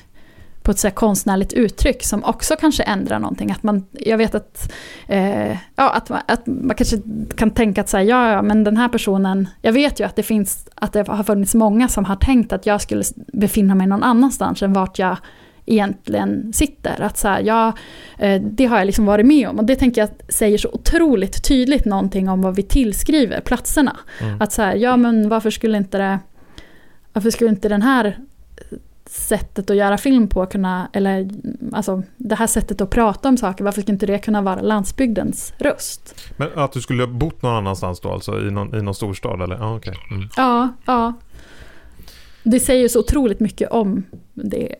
på 0.64 0.70
ett 0.70 0.78
så 0.78 0.90
konstnärligt 0.90 1.52
uttryck 1.52 2.04
som 2.04 2.24
också 2.24 2.56
kanske 2.56 2.82
ändrar 2.82 3.18
någonting. 3.18 3.50
Att 3.50 3.62
man, 3.62 3.86
jag 3.92 4.18
vet 4.18 4.34
att, 4.34 4.72
eh, 5.08 5.50
ja, 5.50 5.90
att, 5.90 6.08
man, 6.08 6.20
att 6.28 6.46
man 6.46 6.76
kanske 6.76 6.96
kan 7.36 7.50
tänka 7.50 7.80
att 7.80 7.88
så 7.88 7.96
här, 7.96 8.04
ja, 8.04 8.32
ja, 8.32 8.42
men 8.42 8.64
den 8.64 8.76
här 8.76 8.88
personen, 8.88 9.48
jag 9.62 9.72
vet 9.72 10.00
ju 10.00 10.06
att 10.06 10.16
det 10.16 10.22
finns, 10.22 10.68
att 10.74 10.92
det 10.92 11.08
har 11.08 11.24
funnits 11.24 11.54
många 11.54 11.88
som 11.88 12.04
har 12.04 12.16
tänkt 12.16 12.52
att 12.52 12.66
jag 12.66 12.80
skulle 12.80 13.04
befinna 13.32 13.74
mig 13.74 13.86
någon 13.86 14.02
annanstans 14.02 14.62
än 14.62 14.72
vart 14.72 14.98
jag 14.98 15.16
egentligen 15.66 16.52
sitter. 16.52 17.02
Att 17.02 17.18
så 17.18 17.28
här, 17.28 17.40
ja, 17.40 17.72
eh, 18.18 18.42
det 18.42 18.66
har 18.66 18.78
jag 18.78 18.86
liksom 18.86 19.06
varit 19.06 19.26
med 19.26 19.48
om 19.48 19.58
och 19.58 19.64
det 19.64 19.76
tänker 19.76 20.00
jag 20.00 20.10
säger 20.28 20.58
så 20.58 20.68
otroligt 20.72 21.44
tydligt 21.48 21.84
någonting 21.84 22.28
om 22.28 22.42
vad 22.42 22.56
vi 22.56 22.62
tillskriver 22.62 23.40
platserna. 23.40 23.96
Mm. 24.20 24.36
Att 24.40 24.52
så 24.52 24.62
här, 24.62 24.76
ja 24.76 24.96
men 24.96 25.28
varför 25.28 25.50
skulle 25.50 25.78
inte 25.78 25.98
det, 25.98 26.18
varför 27.12 27.30
skulle 27.30 27.50
inte 27.50 27.68
den 27.68 27.82
här 27.82 28.18
sättet 29.14 29.70
att 29.70 29.76
göra 29.76 29.98
film 29.98 30.28
på 30.28 30.46
kunna, 30.46 30.88
eller 30.92 31.30
alltså 31.72 32.02
det 32.16 32.34
här 32.34 32.46
sättet 32.46 32.80
att 32.80 32.90
prata 32.90 33.28
om 33.28 33.36
saker, 33.36 33.64
varför 33.64 33.82
skulle 33.82 33.94
inte 33.94 34.06
det 34.06 34.18
kunna 34.18 34.42
vara 34.42 34.60
landsbygdens 34.60 35.52
röst? 35.58 36.14
Men 36.36 36.48
att 36.54 36.72
du 36.72 36.80
skulle 36.80 37.02
ha 37.02 37.06
bott 37.06 37.42
någon 37.42 37.54
annanstans 37.54 38.00
då, 38.00 38.12
alltså 38.12 38.40
i 38.40 38.50
någon, 38.50 38.74
i 38.74 38.82
någon 38.82 38.94
storstad 38.94 39.42
eller? 39.42 39.62
Ah, 39.62 39.76
okay. 39.76 39.94
Mm. 40.10 40.28
Ja, 40.36 40.68
ja. 40.84 41.12
Det 42.42 42.60
säger 42.60 42.88
så 42.88 43.00
otroligt 43.00 43.40
mycket 43.40 43.70
om 43.70 44.02
det 44.34 44.74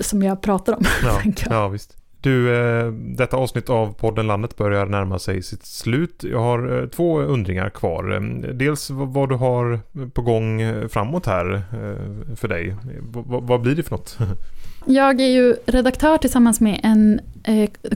som 0.00 0.22
jag 0.22 0.40
pratar 0.40 0.72
om. 0.72 0.84
Ja, 1.02 1.22
ja 1.50 1.68
visst. 1.68 1.99
Du, 2.20 2.54
eh, 2.54 2.92
detta 2.92 3.36
avsnitt 3.36 3.70
av 3.70 3.92
podden 3.92 4.26
Landet 4.26 4.56
börjar 4.56 4.86
närma 4.86 5.18
sig 5.18 5.42
sitt 5.42 5.66
slut. 5.66 6.24
Jag 6.24 6.38
har 6.38 6.82
eh, 6.82 6.88
två 6.88 7.20
undringar 7.20 7.70
kvar. 7.70 8.20
Dels 8.52 8.90
vad 8.90 9.28
du 9.28 9.34
har 9.34 9.80
på 10.10 10.22
gång 10.22 10.60
eh, 10.60 10.88
framåt 10.88 11.26
här 11.26 11.62
för 12.36 12.48
dig. 12.48 12.76
Vad 13.24 13.60
blir 13.60 13.74
det 13.74 13.82
för 13.82 13.90
något? 13.90 14.18
Jag 14.84 15.20
är 15.20 15.28
ju 15.28 15.56
redaktör 15.66 16.18
tillsammans 16.18 16.60
med 16.60 16.80
en, 16.82 17.20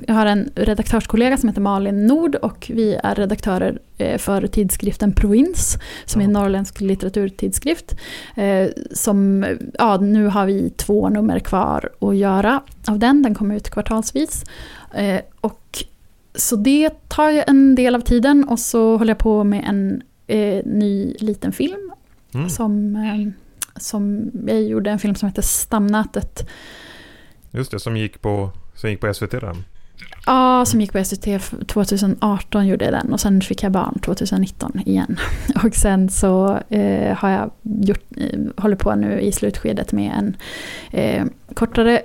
jag 0.07 0.14
har 0.14 0.27
en 0.27 0.51
redaktörskollega 0.55 1.37
som 1.37 1.49
heter 1.49 1.61
Malin 1.61 2.07
Nord 2.07 2.35
och 2.35 2.70
vi 2.75 2.94
är 3.03 3.14
redaktörer 3.14 3.79
för 4.18 4.47
tidskriften 4.47 5.12
Provins 5.12 5.77
som 6.05 6.20
är 6.20 6.25
en 6.25 6.33
norrländsk 6.33 6.81
litteraturtidskrift. 6.81 7.97
Som, 8.92 9.47
ja, 9.79 9.97
nu 9.97 10.27
har 10.27 10.47
vi 10.47 10.70
två 10.70 11.09
nummer 11.09 11.38
kvar 11.38 11.90
att 11.99 12.16
göra 12.16 12.62
av 12.88 12.99
den, 12.99 13.23
den 13.23 13.35
kommer 13.35 13.57
ut 13.57 13.70
kvartalsvis. 13.70 14.44
Och 15.40 15.85
så 16.35 16.57
det 16.57 17.09
tar 17.09 17.31
ju 17.31 17.42
en 17.47 17.75
del 17.75 17.94
av 17.94 18.01
tiden 18.01 18.44
och 18.44 18.59
så 18.59 18.97
håller 18.97 19.11
jag 19.11 19.18
på 19.18 19.44
med 19.44 19.64
en 19.68 20.03
ny 20.64 21.14
liten 21.18 21.53
film 21.53 21.92
mm. 22.35 22.49
som 22.49 22.97
som 23.77 24.31
jag 24.47 24.63
gjorde 24.63 24.91
en 24.91 24.99
film 24.99 25.15
som 25.15 25.29
heter 25.29 25.43
Stamnätet. 25.43 26.49
Just 27.51 27.71
det, 27.71 27.81
som 27.81 27.97
gick 27.97 28.21
på, 28.21 28.51
som 28.75 28.91
gick 28.91 29.01
på 29.01 29.15
SVT 29.15 29.31
där. 29.31 29.57
Ja, 30.27 30.65
som 30.65 30.81
gick 30.81 30.93
på 30.93 31.05
SVT 31.05 31.27
2018 31.67 32.67
gjorde 32.67 32.85
jag 32.85 32.95
den 32.95 33.13
och 33.13 33.21
sen 33.21 33.41
fick 33.41 33.63
jag 33.63 33.73
barn 33.73 33.99
2019 33.99 34.81
igen. 34.87 35.17
Och 35.65 35.75
sen 35.75 36.09
så 36.09 36.59
eh, 36.69 37.17
har 37.17 37.31
jag 37.31 37.51
gjort, 37.63 38.05
eh, 38.17 38.39
håller 38.57 38.77
på 38.77 38.95
nu 38.95 39.21
i 39.21 39.33
slutskedet 39.33 39.93
med 39.93 40.13
en 40.19 40.37
eh, 40.91 41.25
kortare 41.55 42.03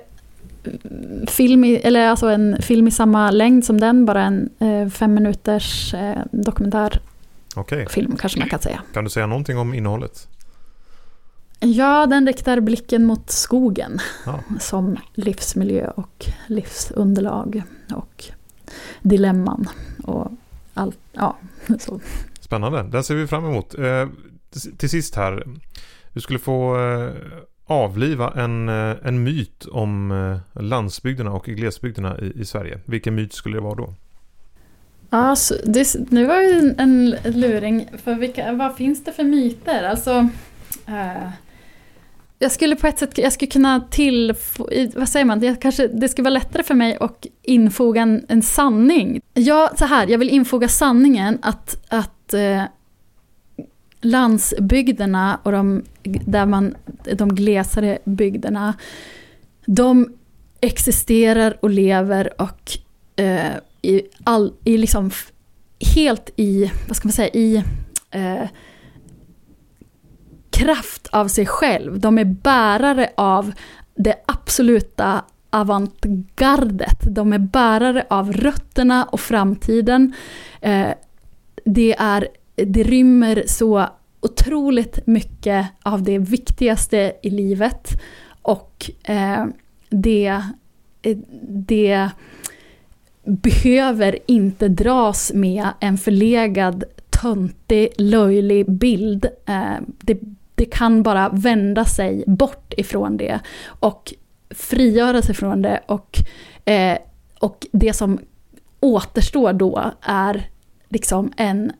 film, 1.26 1.64
i, 1.64 1.76
eller 1.76 2.08
alltså 2.08 2.26
en 2.26 2.62
film 2.62 2.88
i 2.88 2.90
samma 2.90 3.30
längd 3.30 3.64
som 3.64 3.80
den, 3.80 4.04
bara 4.04 4.22
en 4.22 4.50
eh, 4.58 4.88
fem 4.88 5.14
minuters 5.14 5.94
eh, 5.94 6.18
dokumentärfilm 6.30 7.02
okay. 7.56 7.86
kanske 8.18 8.38
man 8.38 8.48
kan 8.48 8.60
säga. 8.60 8.82
Kan 8.94 9.04
du 9.04 9.10
säga 9.10 9.26
någonting 9.26 9.58
om 9.58 9.74
innehållet? 9.74 10.28
Ja, 11.60 12.06
den 12.06 12.26
riktar 12.26 12.60
blicken 12.60 13.04
mot 13.04 13.30
skogen 13.30 13.98
ja. 14.26 14.40
som 14.60 14.96
livsmiljö 15.14 15.90
och 15.90 16.26
livsunderlag 16.46 17.62
och 17.94 18.24
dilemman 19.02 19.68
och 20.02 20.30
allt. 20.74 20.98
Ja, 21.12 21.36
så. 21.78 22.00
Spännande, 22.40 22.82
den 22.82 23.04
ser 23.04 23.14
vi 23.14 23.26
fram 23.26 23.44
emot. 23.44 23.74
Eh, 23.74 24.08
till 24.76 24.90
sist 24.90 25.14
här, 25.14 25.44
du 26.12 26.20
skulle 26.20 26.38
få 26.38 26.80
eh, 26.80 27.10
avliva 27.66 28.32
en, 28.36 28.68
eh, 28.68 28.96
en 29.02 29.22
myt 29.22 29.66
om 29.66 30.10
eh, 30.10 30.62
landsbygderna 30.62 31.32
och 31.32 31.44
glesbygderna 31.44 32.18
i, 32.18 32.40
i 32.40 32.44
Sverige. 32.44 32.80
Vilken 32.84 33.14
myt 33.14 33.32
skulle 33.32 33.56
det 33.56 33.62
vara 33.62 33.74
då? 33.74 33.94
Ja, 35.10 35.36
det, 35.64 36.10
nu 36.10 36.26
var 36.26 36.42
ju 36.42 36.52
en, 36.58 36.74
en 36.78 37.10
luring. 37.24 37.88
För 38.02 38.14
vilka, 38.14 38.52
vad 38.52 38.76
finns 38.76 39.04
det 39.04 39.12
för 39.12 39.24
myter? 39.24 39.82
Alltså, 39.82 40.28
eh, 40.86 41.28
jag 42.42 42.52
skulle 42.52 42.76
på 42.76 42.86
ett 42.86 42.98
sätt 42.98 43.18
jag 43.18 43.32
skulle 43.32 43.50
kunna 43.50 43.80
till, 43.80 44.34
vad 44.94 45.08
säger 45.08 45.24
man, 45.24 45.42
jag 45.42 45.60
kanske, 45.62 45.88
det 45.88 46.08
skulle 46.08 46.24
vara 46.24 46.34
lättare 46.34 46.62
för 46.62 46.74
mig 46.74 46.96
att 47.00 47.26
infoga 47.42 48.02
en, 48.02 48.24
en 48.28 48.42
sanning. 48.42 49.20
Ja, 49.34 49.70
så 49.78 49.84
här, 49.84 50.06
jag 50.06 50.18
vill 50.18 50.30
infoga 50.30 50.68
sanningen 50.68 51.38
att, 51.42 51.84
att 51.88 52.34
eh, 52.34 52.62
landsbygderna 54.00 55.40
och 55.42 55.52
de, 55.52 55.82
där 56.02 56.46
man, 56.46 56.74
de 57.14 57.34
glesare 57.34 57.98
bygderna, 58.04 58.74
de 59.66 60.12
existerar 60.60 61.56
och 61.60 61.70
lever 61.70 62.40
och 62.42 62.70
eh, 63.16 63.52
i, 63.82 64.02
all, 64.24 64.52
i 64.64 64.78
liksom 64.78 65.10
helt 65.96 66.30
i, 66.36 66.70
vad 66.88 66.96
ska 66.96 67.08
man 67.08 67.12
säga, 67.12 67.28
i 67.28 67.64
eh, 68.10 68.48
kraft 70.60 71.08
av 71.12 71.28
sig 71.28 71.46
själv. 71.46 72.00
De 72.00 72.18
är 72.18 72.24
bärare 72.24 73.10
av 73.16 73.52
det 73.94 74.14
absoluta 74.26 75.24
avantgardet. 75.50 76.98
De 77.02 77.32
är 77.32 77.38
bärare 77.38 78.06
av 78.10 78.32
rötterna 78.32 79.04
och 79.04 79.20
framtiden. 79.20 80.14
Eh, 80.60 80.88
det, 81.64 81.96
är, 81.98 82.28
det 82.54 82.82
rymmer 82.82 83.42
så 83.46 83.86
otroligt 84.20 85.06
mycket 85.06 85.66
av 85.82 86.02
det 86.02 86.18
viktigaste 86.18 87.12
i 87.22 87.30
livet. 87.30 87.88
Och 88.42 88.90
eh, 89.02 89.44
det, 89.88 90.42
eh, 91.02 91.18
det 91.48 92.10
behöver 93.24 94.18
inte 94.26 94.68
dras 94.68 95.32
med 95.34 95.68
en 95.80 95.98
förlegad, 95.98 96.84
töntig, 97.10 97.88
löjlig 97.98 98.70
bild. 98.70 99.26
Det 100.00 100.18
det 100.60 100.66
kan 100.66 101.02
bara 101.02 101.28
vända 101.28 101.84
sig 101.84 102.24
bort 102.26 102.74
ifrån 102.76 103.16
det 103.16 103.40
och 103.64 104.14
frigöra 104.50 105.22
sig 105.22 105.34
från 105.34 105.62
det. 105.62 105.80
Och, 105.86 106.18
eh, 106.64 106.98
och 107.40 107.66
det 107.72 107.92
som 107.92 108.18
återstår 108.80 109.52
då 109.52 109.92
är 110.00 110.48
liksom 110.88 111.32
en, 111.36 111.72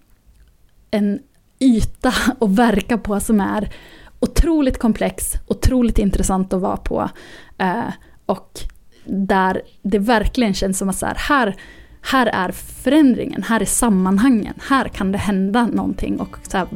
en 0.90 1.18
yta 1.58 2.08
att 2.40 2.50
verka 2.50 2.98
på 2.98 3.20
som 3.20 3.40
är 3.40 3.72
otroligt 4.20 4.78
komplex, 4.78 5.34
otroligt 5.46 5.98
intressant 5.98 6.52
att 6.52 6.60
vara 6.60 6.76
på. 6.76 7.10
Eh, 7.58 7.92
och 8.26 8.60
där 9.04 9.62
det 9.82 9.98
verkligen 9.98 10.54
känns 10.54 10.78
som 10.78 10.88
att 10.88 10.96
så 10.96 11.06
här, 11.06 11.16
här, 11.18 11.56
här 12.00 12.26
är 12.26 12.52
förändringen, 12.52 13.42
här 13.42 13.60
är 13.60 13.64
sammanhangen, 13.64 14.54
här 14.68 14.88
kan 14.88 15.12
det 15.12 15.18
hända 15.18 15.66
någonting 15.66 16.20
och 16.20 16.36
så 16.48 16.56
här, 16.58 16.66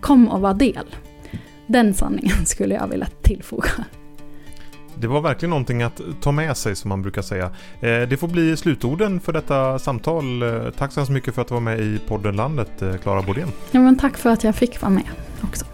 kom 0.00 0.28
och 0.28 0.40
var 0.40 0.54
del. 0.54 0.86
Den 1.70 1.94
sanningen 1.94 2.46
skulle 2.46 2.74
jag 2.74 2.88
vilja 2.88 3.08
tillfoga. 3.22 3.68
Det 4.94 5.06
var 5.06 5.20
verkligen 5.20 5.50
någonting 5.50 5.82
att 5.82 6.00
ta 6.20 6.32
med 6.32 6.56
sig 6.56 6.76
som 6.76 6.88
man 6.88 7.02
brukar 7.02 7.22
säga. 7.22 7.44
Eh, 7.80 8.08
det 8.08 8.20
får 8.20 8.28
bli 8.28 8.56
slutorden 8.56 9.20
för 9.20 9.32
detta 9.32 9.78
samtal. 9.78 10.42
Eh, 10.42 10.70
tack 10.70 10.92
så 10.92 11.00
hemskt 11.00 11.12
mycket 11.12 11.34
för 11.34 11.42
att 11.42 11.48
du 11.48 11.54
var 11.54 11.60
med 11.60 11.80
i 11.80 11.98
podden 12.06 12.36
Landet, 12.36 12.82
eh, 12.82 12.96
Klara 12.96 13.22
Bodén. 13.22 13.48
Ja, 13.70 13.80
men 13.80 13.98
tack 13.98 14.18
för 14.18 14.30
att 14.30 14.44
jag 14.44 14.54
fick 14.54 14.82
vara 14.82 14.90
med 14.90 15.04
också. 15.42 15.64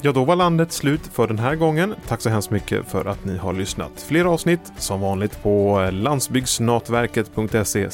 Ja, 0.00 0.12
då 0.12 0.24
var 0.24 0.36
landet 0.36 0.72
slut 0.72 1.10
för 1.12 1.26
den 1.26 1.38
här 1.38 1.54
gången. 1.54 1.94
Tack 2.08 2.20
så 2.20 2.28
hemskt 2.30 2.50
mycket 2.50 2.88
för 2.88 3.04
att 3.04 3.24
ni 3.24 3.36
har 3.36 3.52
lyssnat. 3.52 4.04
Fler 4.08 4.24
avsnitt 4.24 4.72
som 4.78 5.00
vanligt 5.00 5.42
på 5.42 5.88
landsbygdsnatverket.se 5.92 7.88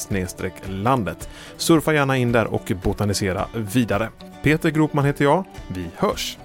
landet. 0.69 1.29
Surfa 1.57 1.93
gärna 1.93 2.17
in 2.17 2.31
där 2.31 2.45
och 2.45 2.71
botanisera 2.83 3.45
vidare. 3.53 4.09
Peter 4.43 4.69
Gropman 4.69 5.05
heter 5.05 5.25
jag. 5.25 5.43
Vi 5.67 5.87
hörs! 5.95 6.37